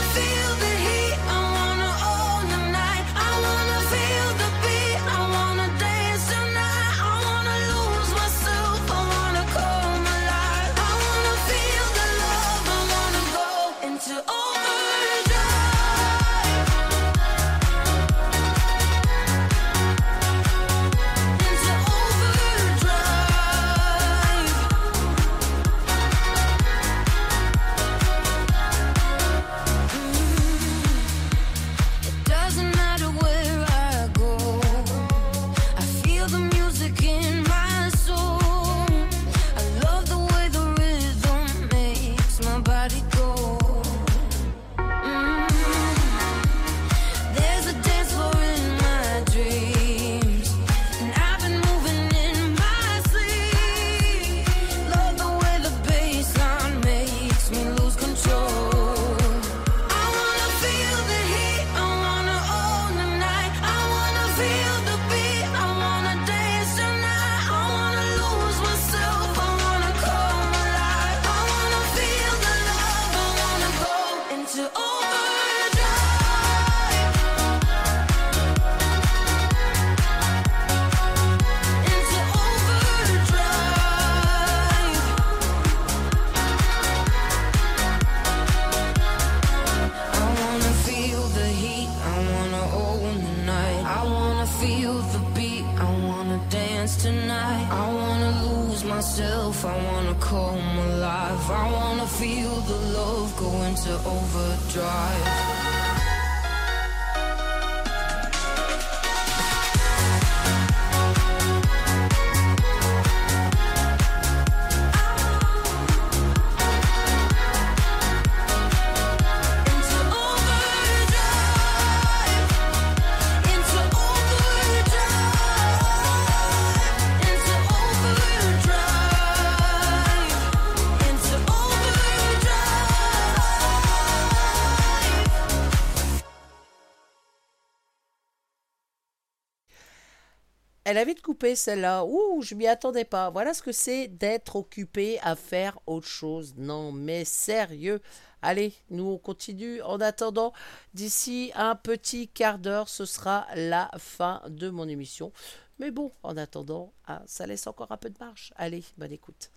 Celle-là. 141.41 142.05
Ouh, 142.05 142.41
je 142.43 142.53
m'y 142.53 142.67
attendais 142.67 143.03
pas. 143.03 143.31
Voilà 143.31 143.55
ce 143.55 143.63
que 143.63 143.71
c'est 143.71 144.07
d'être 144.07 144.55
occupé 144.55 145.19
à 145.23 145.35
faire 145.35 145.79
autre 145.87 146.07
chose. 146.07 146.53
Non, 146.55 146.91
mais 146.91 147.25
sérieux. 147.25 147.99
Allez, 148.43 148.73
nous 148.91 149.05
on 149.05 149.17
continue. 149.17 149.81
En 149.81 149.99
attendant, 150.01 150.53
d'ici 150.93 151.51
un 151.55 151.75
petit 151.75 152.27
quart 152.27 152.59
d'heure, 152.59 152.89
ce 152.89 153.05
sera 153.05 153.47
la 153.55 153.89
fin 153.97 154.41
de 154.49 154.69
mon 154.69 154.87
émission. 154.87 155.31
Mais 155.79 155.89
bon, 155.89 156.11
en 156.21 156.37
attendant, 156.37 156.93
ah, 157.07 157.23
ça 157.25 157.47
laisse 157.47 157.65
encore 157.65 157.91
un 157.91 157.97
peu 157.97 158.11
de 158.11 158.19
marge. 158.19 158.53
Allez, 158.55 158.83
bonne 158.97 159.11
écoute. 159.11 159.51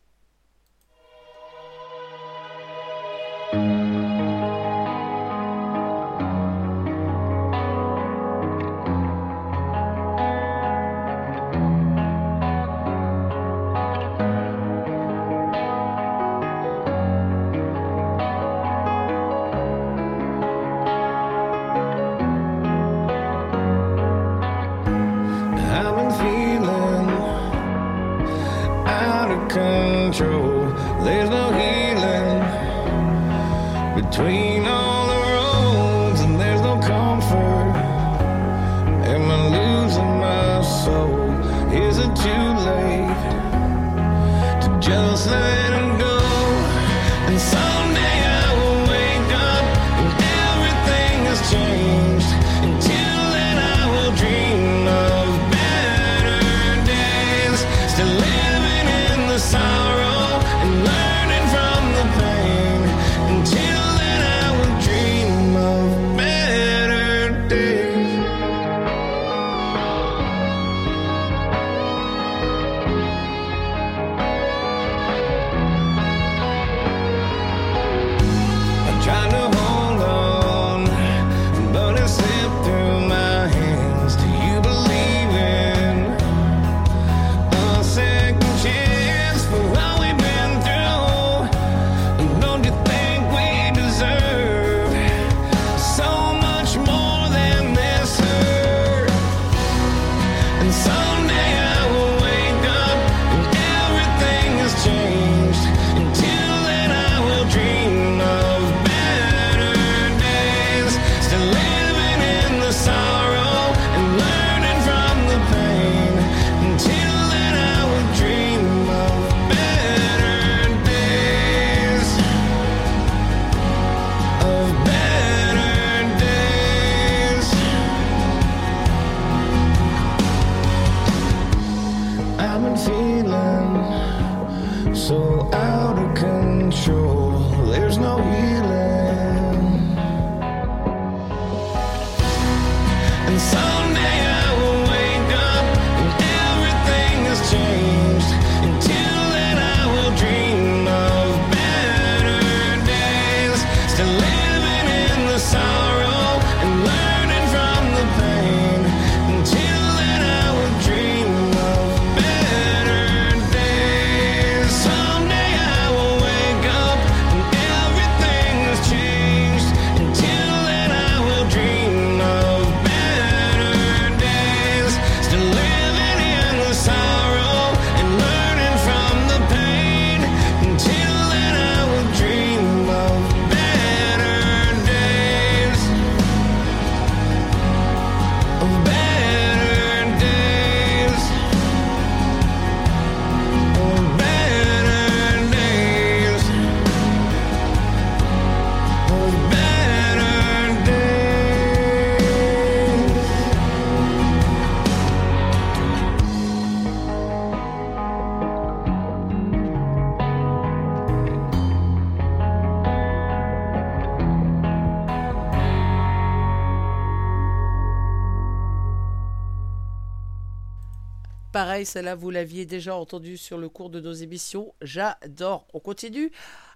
Pareil, 221.54 221.86
celle-là, 221.86 222.16
vous 222.16 222.30
l'aviez 222.30 222.66
déjà 222.66 222.96
entendue 222.96 223.36
sur 223.36 223.58
le 223.58 223.68
cours 223.68 223.88
de 223.88 224.00
nos 224.00 224.12
émissions. 224.12 224.74
J'adore. 224.82 225.68
On 225.72 225.78
continue. 225.78 226.32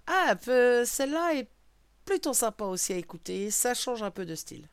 Ah, 0.07 0.37
peu- 0.37 0.85
celle-là 0.85 1.33
est 1.35 1.49
plutôt 2.05 2.31
sympa 2.31 2.63
aussi 2.63 2.93
à 2.93 2.95
écouter. 2.95 3.51
Ça 3.51 3.73
change 3.73 4.01
un 4.03 4.09
peu 4.09 4.25
de 4.25 4.35
style. 4.35 4.69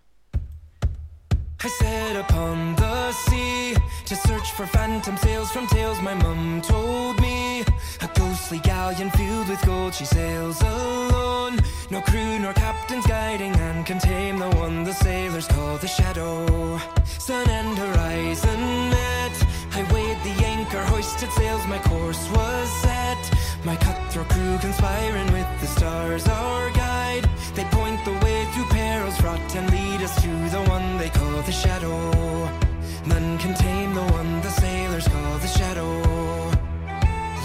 I 1.65 1.69
set 1.69 2.17
upon 2.17 2.77
the 2.77 3.13
sea 3.13 3.75
to 4.07 4.15
search 4.15 4.53
for 4.53 4.65
phantom 4.69 5.17
sails 5.17 5.51
from 5.51 5.67
tales 5.67 6.01
my 6.01 6.15
mum 6.23 6.63
told 6.63 7.21
me. 7.21 7.65
A 8.01 8.07
ghostly 8.17 8.61
galleon 8.61 9.11
filled 9.11 9.49
with 9.49 9.61
gold, 9.67 9.93
she 9.93 10.05
sails 10.05 10.61
alone. 10.63 11.57
No 11.91 12.01
crew 12.03 12.39
nor 12.39 12.53
captains 12.53 13.05
guiding 13.09 13.57
and 13.57 13.85
can 13.85 13.99
tame 13.99 14.39
the 14.39 14.51
one 14.57 14.85
the 14.85 14.93
sailors 14.93 15.49
call 15.49 15.79
the 15.79 15.89
shadow. 15.89 16.79
Sun 17.19 17.49
and 17.51 17.77
horizon 17.77 18.91
met. 18.91 19.46
I 19.77 19.83
weighed 19.93 20.17
the 20.25 20.47
anchor, 20.47 20.83
hoisted 20.85 21.31
sails, 21.33 21.67
my 21.67 21.79
course 21.81 22.31
was 22.31 22.69
set. 22.81 23.23
My 23.63 23.77
cutthroat 23.77 24.27
crew 24.31 24.57
conspiring 24.59 25.31
with 25.33 25.47
the 25.61 25.67
stars, 25.67 26.27
our 26.29 26.71
guide. 26.71 27.29
They 27.55 27.65
point 27.65 28.03
the 28.07 28.15
way 28.25 28.47
through 28.53 28.65
perils 28.71 29.19
fraught 29.21 29.55
and 29.55 29.71
lead 29.71 30.01
us 30.01 30.15
to 30.23 30.29
the 30.29 30.63
one 30.71 30.97
they 30.97 31.11
call 31.11 31.43
the 31.43 31.53
shadow. 31.53 31.99
None 33.05 33.37
can 33.37 33.55
tame 33.55 33.93
the 33.93 34.07
one 34.19 34.41
the 34.41 34.49
sailors 34.49 35.09
call 35.09 35.39
the 35.45 35.49
shadow. 35.59 35.93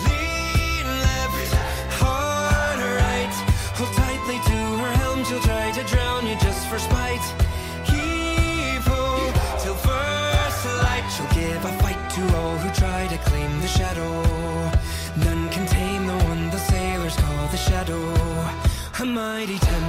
Lean 0.08 0.88
left, 1.04 1.54
hard 2.00 2.80
right. 3.04 3.36
Hold 3.76 3.92
tightly 3.92 4.40
to 4.50 4.58
her 4.84 4.94
helm, 5.04 5.26
she'll 5.26 5.42
try 5.42 5.70
to 5.72 5.84
drown 5.84 6.26
you 6.26 6.36
just 6.36 6.66
for 6.70 6.80
spite. 6.80 7.41
mighty 19.22 19.60
time. 19.60 19.81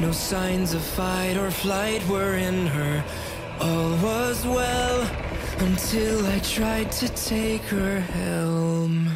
No 0.00 0.12
signs 0.12 0.74
of 0.74 0.82
fight 0.82 1.36
or 1.36 1.50
flight 1.50 2.06
were 2.08 2.36
in 2.36 2.68
her. 2.68 3.04
All 3.60 3.90
was 3.96 4.46
well 4.46 5.10
until 5.58 6.24
I 6.26 6.38
tried 6.38 6.92
to 6.92 7.08
take 7.08 7.62
her 7.62 7.98
helm. 7.98 9.08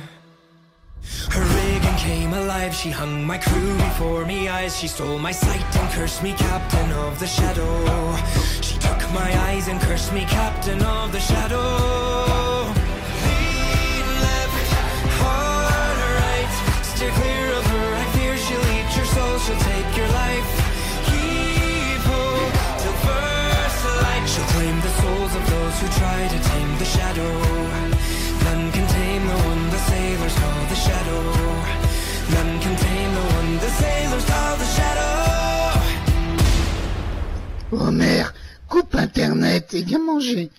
Her 1.31 1.45
rigging 1.57 1.97
came 1.99 2.35
alive, 2.35 2.75
she 2.75 2.91
hung 2.91 3.25
my 3.25 3.39
crew 3.39 3.77
before 3.77 4.25
me 4.27 4.49
eyes. 4.49 4.77
She 4.77 4.89
stole 4.89 5.21
my 5.21 5.31
sight 5.31 5.77
and 5.77 5.89
cursed 5.93 6.21
me 6.21 6.33
captain 6.33 6.91
of 6.93 7.21
the 7.21 7.29
shadow. 7.29 8.17
She 8.61 8.77
took 8.81 9.01
my 9.13 9.31
eyes 9.47 9.69
and 9.69 9.81
cursed 9.81 10.13
me 10.13 10.25
captain 10.25 10.83
of 10.83 11.13
the 11.13 11.21
shadow. 11.21 12.02
Who 25.83 25.89
try 25.99 26.21
to 26.35 26.39
tame 26.51 26.73
the 26.79 26.89
shadow. 26.97 27.33
None 28.47 28.67
can 28.75 28.87
tame 28.97 29.25
the 29.33 29.39
one 29.51 29.65
the 29.75 29.81
sailors 29.91 30.35
call 30.41 30.61
the 30.73 30.79
shadow. 30.87 31.23
None 32.37 32.55
can 32.63 32.75
tame 32.87 33.13
the 33.19 33.25
one 33.39 33.53
the 33.65 33.71
sailors 33.83 34.25
call 34.31 34.55
the 34.63 34.69
shadow. 34.77 35.15
Homer, 37.73 38.25
coupe 38.69 38.95
Internet 38.95 39.75
et 39.75 39.83
viens 39.83 40.05
manger. 40.05 40.51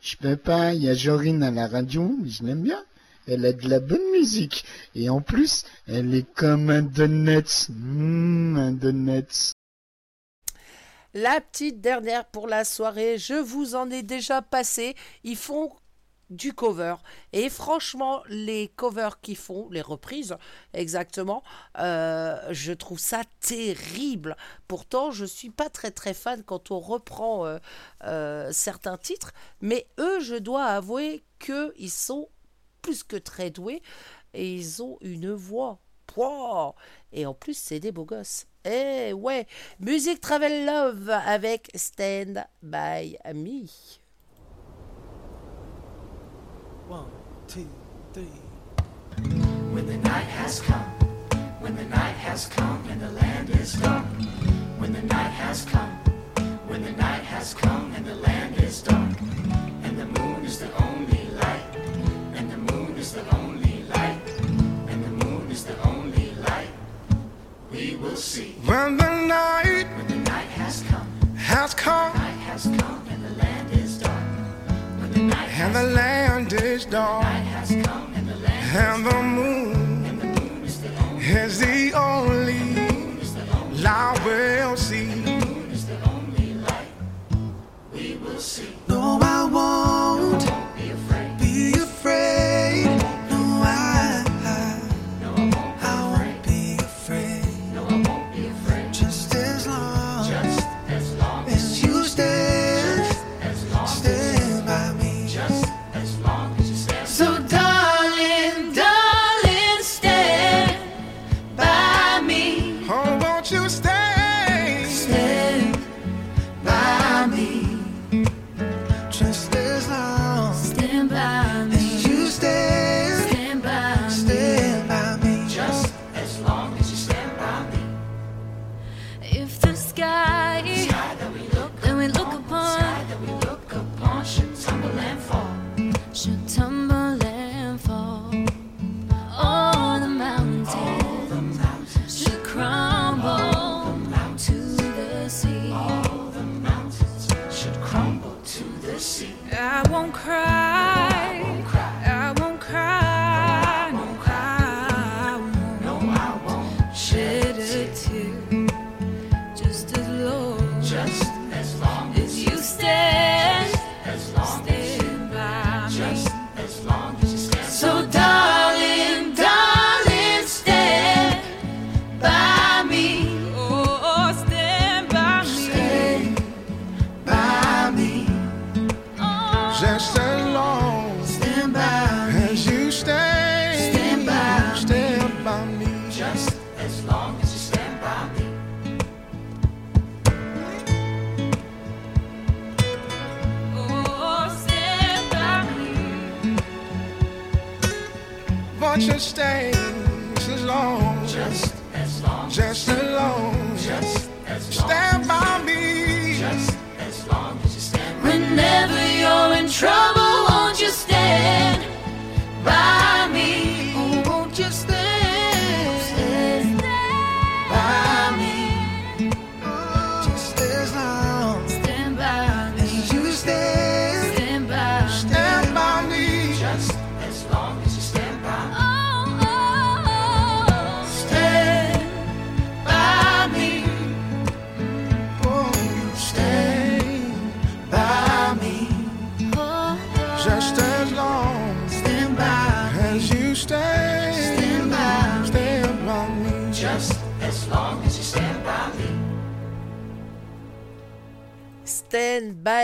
Je 0.00 0.16
peux 0.16 0.36
pas, 0.36 0.74
il 0.74 0.84
y 0.84 0.88
a 0.88 0.94
Jorine 0.94 1.42
à 1.42 1.50
la 1.50 1.66
radio, 1.66 2.14
mais 2.22 2.30
je 2.30 2.44
l'aime 2.44 2.62
bien. 2.62 2.82
Elle 3.26 3.44
a 3.46 3.52
de 3.52 3.68
la 3.68 3.80
bonne 3.80 4.10
musique. 4.12 4.64
Et 4.94 5.10
en 5.10 5.20
plus, 5.20 5.64
elle 5.86 6.14
est 6.14 6.26
comme 6.34 6.70
un 6.70 6.82
donut. 6.82 7.68
Mmh, 7.68 8.56
un 8.56 8.72
donut. 8.72 9.52
La 11.14 11.40
petite 11.40 11.80
dernière 11.80 12.26
pour 12.26 12.46
la 12.46 12.64
soirée, 12.64 13.16
je 13.16 13.34
vous 13.34 13.74
en 13.74 13.90
ai 13.90 14.02
déjà 14.02 14.42
passé. 14.42 14.94
Ils 15.24 15.36
font 15.36 15.72
du 16.30 16.52
cover. 16.52 16.96
Et 17.32 17.48
franchement, 17.48 18.22
les 18.28 18.68
covers 18.76 19.20
qu'ils 19.20 19.36
font, 19.36 19.68
les 19.70 19.80
reprises 19.80 20.36
exactement, 20.74 21.42
euh, 21.78 22.36
je 22.50 22.72
trouve 22.72 22.98
ça 22.98 23.22
terrible. 23.40 24.36
Pourtant, 24.66 25.10
je 25.10 25.24
suis 25.24 25.50
pas 25.50 25.70
très 25.70 25.90
très 25.90 26.12
fan 26.14 26.42
quand 26.42 26.70
on 26.70 26.78
reprend 26.78 27.46
euh, 27.46 27.58
euh, 28.04 28.52
certains 28.52 28.98
titres, 28.98 29.32
mais 29.62 29.86
eux, 29.98 30.20
je 30.20 30.34
dois 30.34 30.64
avouer 30.64 31.24
qu'ils 31.38 31.90
sont 31.90 32.28
plus 32.82 33.02
que 33.02 33.16
très 33.16 33.50
doués 33.50 33.82
et 34.34 34.54
ils 34.54 34.82
ont 34.82 34.98
une 35.00 35.32
voix. 35.32 35.80
Pouah 36.06 36.74
et 37.12 37.26
en 37.26 37.34
plus, 37.34 37.56
c'est 37.56 37.80
des 37.80 37.92
beaux 37.92 38.04
gosses. 38.04 38.46
Eh 38.64 39.12
ouais, 39.12 39.46
Music 39.80 40.20
Travel 40.20 40.66
Love 40.66 41.10
avec 41.10 41.70
Stand 41.74 42.44
By 42.62 43.16
Me. 43.34 43.66
One, 46.88 47.06
two, 47.46 47.66
three. 48.12 48.26
When 49.72 49.86
the 49.86 49.96
night 49.96 50.26
has 50.38 50.60
come, 50.60 50.90
when 51.60 51.76
the 51.76 51.84
night 51.84 52.16
has 52.16 52.46
come 52.46 52.80
and 52.90 53.00
the 53.00 53.10
land 53.10 53.50
is 53.50 53.74
dark. 53.74 54.04
When 54.78 54.92
the 54.92 55.02
night 55.02 55.32
has 55.32 55.64
come, 55.64 55.98
when 56.68 56.82
the 56.82 56.92
night 56.92 57.24
has 57.24 57.54
come 57.54 57.92
and 57.96 58.04
the 58.06 58.14
land 58.14 58.56
is 58.62 58.80
dark. 58.82 59.18
And 59.82 59.98
the 59.98 60.06
moon 60.20 60.44
is 60.44 60.58
the 60.58 60.70
only 60.82 61.28
light, 61.34 61.76
and 62.34 62.50
the 62.50 62.72
moon 62.72 62.96
is 62.96 63.12
the 63.12 63.24
only 63.34 63.67
We 67.78 67.94
will 67.94 68.16
see. 68.16 68.56
When 68.64 68.96
the 68.96 69.08
night 69.28 69.86
When 69.96 70.08
the 70.08 70.16
night 70.16 70.50
has 70.58 70.82
come, 70.82 71.06
has 71.36 71.74
come 71.74 72.12
night 72.12 72.40
has 72.50 72.64
come 72.64 73.06
and 73.08 73.24
the 73.24 73.30
land 73.40 73.72
is 73.72 73.98
dark. 73.98 74.24
When 74.98 75.12
the 75.12 75.22
night 75.22 75.48
and 75.60 75.76
the 75.76 75.82
land 75.84 76.52
is 76.54 76.84
dark 76.86 77.22
has 77.22 77.68
come 77.86 78.12
and 78.16 78.28
the 78.28 78.34
land 78.34 78.76
and 78.76 79.06
the 79.06 79.22
moon 79.22 80.04
and 80.06 80.20
the 80.20 80.26
moon 80.26 80.64
is 80.64 80.80
the 80.80 80.88
only 80.98 82.56
is 83.22 83.34
the 83.34 83.46
only 83.56 83.82
light 83.84 84.20
we'll 84.24 84.76
see. 84.76 85.06
moon 85.14 85.70
is 85.70 85.86
the 85.86 85.98
only 86.10 86.54
light. 86.54 86.90
We 87.92 88.16
will 88.16 88.40
see. 88.40 88.74
No, 88.88 89.20
I 89.22 89.44
won't 89.44 90.27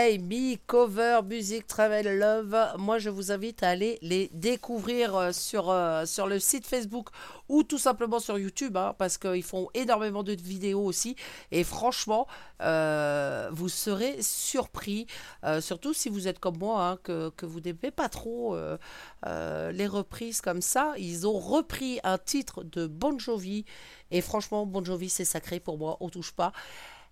By 0.05 0.19
me, 0.19 0.57
cover, 0.67 1.21
music, 1.23 1.65
travel, 1.65 2.19
love. 2.19 2.55
Moi, 2.77 2.99
je 2.99 3.09
vous 3.09 3.31
invite 3.31 3.63
à 3.63 3.69
aller 3.69 3.97
les 4.03 4.29
découvrir 4.33 5.15
euh, 5.15 5.31
sur, 5.31 5.71
euh, 5.71 6.05
sur 6.05 6.27
le 6.27 6.37
site 6.37 6.67
Facebook 6.67 7.09
ou 7.49 7.63
tout 7.63 7.79
simplement 7.79 8.19
sur 8.19 8.37
YouTube, 8.37 8.77
hein, 8.77 8.93
parce 8.99 9.17
qu'ils 9.17 9.41
font 9.41 9.67
énormément 9.73 10.21
de 10.21 10.33
vidéos 10.33 10.83
aussi. 10.83 11.15
Et 11.51 11.63
franchement, 11.63 12.27
euh, 12.61 13.49
vous 13.51 13.69
serez 13.69 14.21
surpris, 14.21 15.07
surtout 15.59 15.93
si 15.93 16.09
vous 16.09 16.27
êtes 16.27 16.39
comme 16.39 16.57
moi, 16.57 16.87
hein, 16.87 16.97
que, 17.01 17.29
que 17.29 17.45
vous 17.45 17.59
n'aimez 17.59 17.91
pas 17.91 18.09
trop 18.09 18.57
les 19.25 19.87
reprises 19.87 20.41
comme 20.41 20.61
ça. 20.61 20.93
Ils 20.97 21.27
ont 21.27 21.39
repris 21.39 21.99
un 22.03 22.17
titre 22.17 22.63
de 22.63 22.85
Bon 22.87 23.17
Jovi. 23.17 23.65
Et 24.11 24.21
franchement, 24.21 24.65
Bon 24.65 24.83
Jovi, 24.83 25.09
c'est 25.09 25.25
sacré 25.25 25.59
pour 25.59 25.77
moi, 25.77 25.97
on 25.99 26.09
touche 26.09 26.31
pas. 26.31 26.51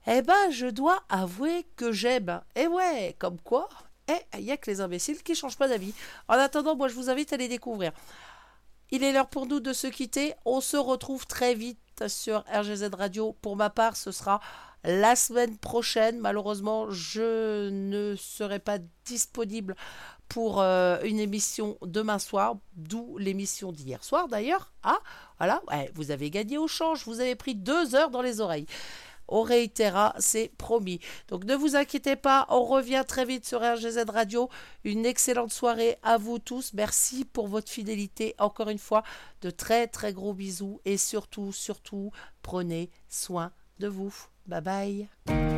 Eh 0.08 0.22
ben, 0.22 0.52
je 0.52 0.68
dois 0.68 1.02
avouer 1.10 1.66
que 1.76 1.92
j'aime. 1.92 2.42
Et 2.56 2.68
ouais, 2.68 3.16
comme 3.20 3.40
quoi, 3.40 3.70
eh, 4.10 4.38
il 4.38 4.46
n'y 4.46 4.52
a 4.52 4.58
que 4.58 4.70
les 4.70 4.82
imbéciles 4.82 5.24
qui 5.24 5.36
changent 5.36 5.58
pas 5.58 5.68
d'avis. 5.68 5.94
En 6.28 6.34
attendant, 6.34 6.76
moi, 6.76 6.88
je 6.88 6.96
vous 6.96 7.10
invite 7.10 7.32
à 7.34 7.38
les 7.38 7.48
découvrir. 7.48 7.92
Il 8.92 9.04
est 9.04 9.12
l'heure 9.12 9.30
pour 9.30 9.46
nous 9.46 9.60
de 9.60 9.74
se 9.74 9.88
quitter. 9.88 10.34
On 10.46 10.62
se 10.62 10.78
retrouve 10.78 11.26
très 11.26 11.56
vite 11.56 11.80
sur 12.08 12.44
RGZ 12.54 12.90
Radio. 12.94 13.36
Pour 13.42 13.56
ma 13.56 13.70
part, 13.70 13.96
ce 13.96 14.12
sera 14.12 14.42
la 14.84 15.16
semaine 15.16 15.58
prochaine. 15.58 16.20
Malheureusement, 16.20 16.92
je 16.92 17.70
ne 17.70 18.16
serai 18.18 18.60
pas 18.60 18.80
disponible 19.06 19.76
pour 20.28 20.62
euh, 20.62 21.00
une 21.04 21.20
émission 21.20 21.78
demain 21.82 22.20
soir, 22.20 22.56
d'où 22.76 23.18
l'émission 23.18 23.72
d'hier 23.72 24.04
soir 24.04 24.28
d'ailleurs. 24.28 24.74
Ah, 24.84 25.00
voilà, 25.38 25.62
ouais, 25.72 25.92
vous 25.96 26.12
avez 26.12 26.30
gagné 26.30 26.58
au 26.58 26.68
change, 26.68 27.06
vous 27.06 27.20
avez 27.20 27.36
pris 27.36 27.56
deux 27.56 27.96
heures 27.96 28.10
dans 28.10 28.22
les 28.22 28.42
oreilles. 28.42 28.66
On 29.36 29.42
réitérera, 29.42 30.14
c'est 30.20 30.52
promis. 30.60 31.00
Donc 31.28 31.44
ne 31.46 31.56
vous 31.56 31.76
inquiétez 31.76 32.16
pas, 32.16 32.46
on 32.50 32.64
revient 32.64 33.04
très 33.08 33.26
vite 33.26 33.48
sur 33.48 33.62
RGZ 33.62 34.06
Radio. 34.08 34.48
Une 34.84 35.08
excellente 35.08 35.52
soirée 35.52 35.98
à 36.04 36.20
vous 36.20 36.38
tous. 36.38 36.72
Merci 36.76 37.26
pour 37.26 37.48
votre 37.48 37.72
fidélité. 37.72 38.36
Encore 38.38 38.70
une 38.70 38.78
fois, 38.78 39.02
de 39.42 39.50
très 39.50 39.88
très 39.88 40.14
gros 40.14 40.36
bisous 40.36 40.80
et 40.86 40.98
surtout, 40.98 41.52
surtout, 41.52 42.12
prenez 42.44 42.92
soin 43.10 43.52
de 43.80 43.88
vous. 43.88 44.14
Bye 44.46 44.62
bye. 44.62 45.53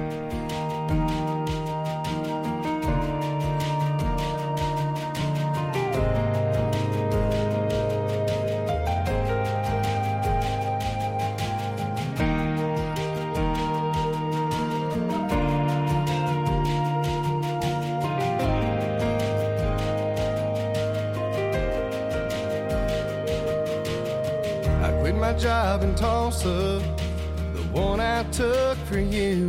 The 26.46 27.68
one 27.72 28.00
I 28.00 28.22
took 28.26 28.78
for 28.86 29.00
you, 29.00 29.48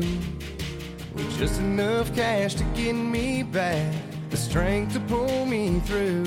with 1.14 1.38
just 1.38 1.60
enough 1.60 2.14
cash 2.14 2.54
to 2.54 2.64
get 2.74 2.94
me 2.94 3.42
back, 3.42 3.92
the 4.30 4.36
strength 4.36 4.94
to 4.94 5.00
pull 5.00 5.44
me 5.44 5.80
through. 5.80 6.24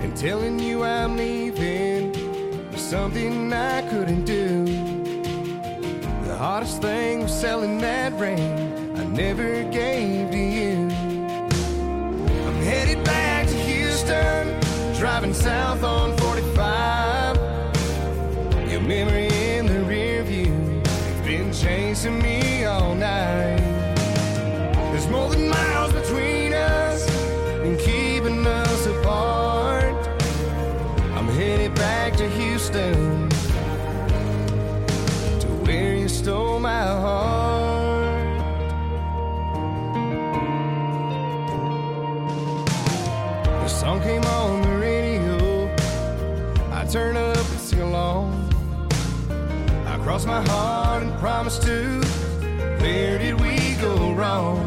And 0.00 0.16
telling 0.16 0.58
you 0.58 0.82
I'm 0.82 1.16
leaving 1.16 2.10
was 2.72 2.80
something 2.80 3.52
I 3.52 3.88
couldn't 3.88 4.24
do. 4.24 4.64
The 6.26 6.36
hardest 6.36 6.82
thing 6.82 7.22
was 7.22 7.40
selling 7.40 7.78
that 7.78 8.12
ring 8.14 8.96
I 8.96 9.04
never 9.04 9.62
gave 9.70 10.32
to 10.32 10.36
you. 10.36 10.88
I'm 12.46 12.62
headed 12.62 13.04
back 13.04 13.46
to 13.46 13.54
Houston, 13.54 14.60
driving 14.98 15.34
south 15.34 15.84
on 15.84 16.16
45. 16.16 16.23
Your 16.23 16.23
memory 18.86 19.33
promised 51.24 51.62
to. 51.62 52.02
Where 52.82 53.18
did 53.18 53.40
we 53.40 53.76
go 53.80 54.12
wrong? 54.12 54.58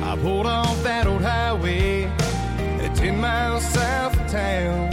I 0.00 0.16
pulled 0.22 0.46
off 0.46 0.80
that 0.84 1.08
old 1.08 1.22
highway 1.22 2.04
at 2.84 2.94
10 2.94 3.20
miles 3.20 3.64
south 3.64 4.14
of 4.14 4.30
town. 4.30 4.92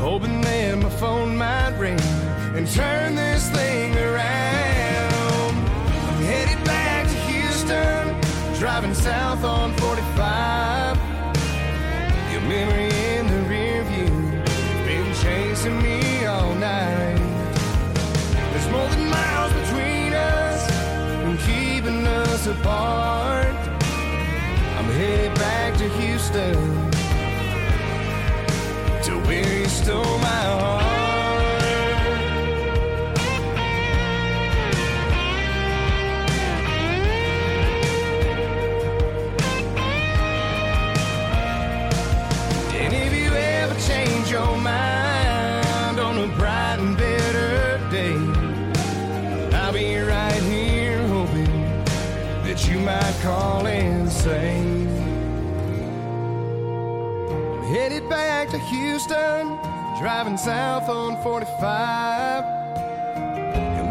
Hoping 0.00 0.40
that 0.40 0.76
my 0.76 0.90
phone 0.90 1.36
might 1.36 1.78
ring 1.78 2.00
and 2.56 2.66
turn 2.66 3.14
this 3.14 3.48
thing 3.50 3.96
around. 3.96 5.54
I'm 6.08 6.22
headed 6.30 6.64
back 6.64 7.06
to 7.06 7.18
Houston, 7.30 8.58
driving 8.58 8.92
south 8.92 9.44
on 9.44 9.72
45. 9.76 10.98
Your 12.32 12.40
memory 12.40 13.03
apart. 22.46 23.46
I'm 24.76 24.84
headed 24.96 25.34
back 25.36 25.76
to 25.78 25.88
Houston, 25.88 26.54
to 29.02 29.12
where 29.26 29.60
you 29.60 29.66
stole 29.66 30.18
my 30.18 30.26
heart. 30.26 30.83
Houston, 59.06 59.58
driving 59.98 60.38
south 60.38 60.88
on 60.88 61.22
45. 61.22 62.44
Your 63.76 63.84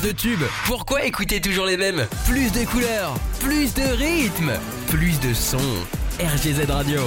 de 0.00 0.12
tubes. 0.12 0.42
Pourquoi 0.66 1.04
écouter 1.04 1.40
toujours 1.40 1.66
les 1.66 1.76
mêmes? 1.76 2.06
Plus 2.26 2.50
de 2.52 2.64
couleurs, 2.64 3.14
plus 3.40 3.74
de 3.74 3.82
rythme, 3.82 4.52
plus 4.88 5.18
de 5.20 5.34
sons. 5.34 5.58
RGZ 6.20 6.70
Radio. 6.70 7.00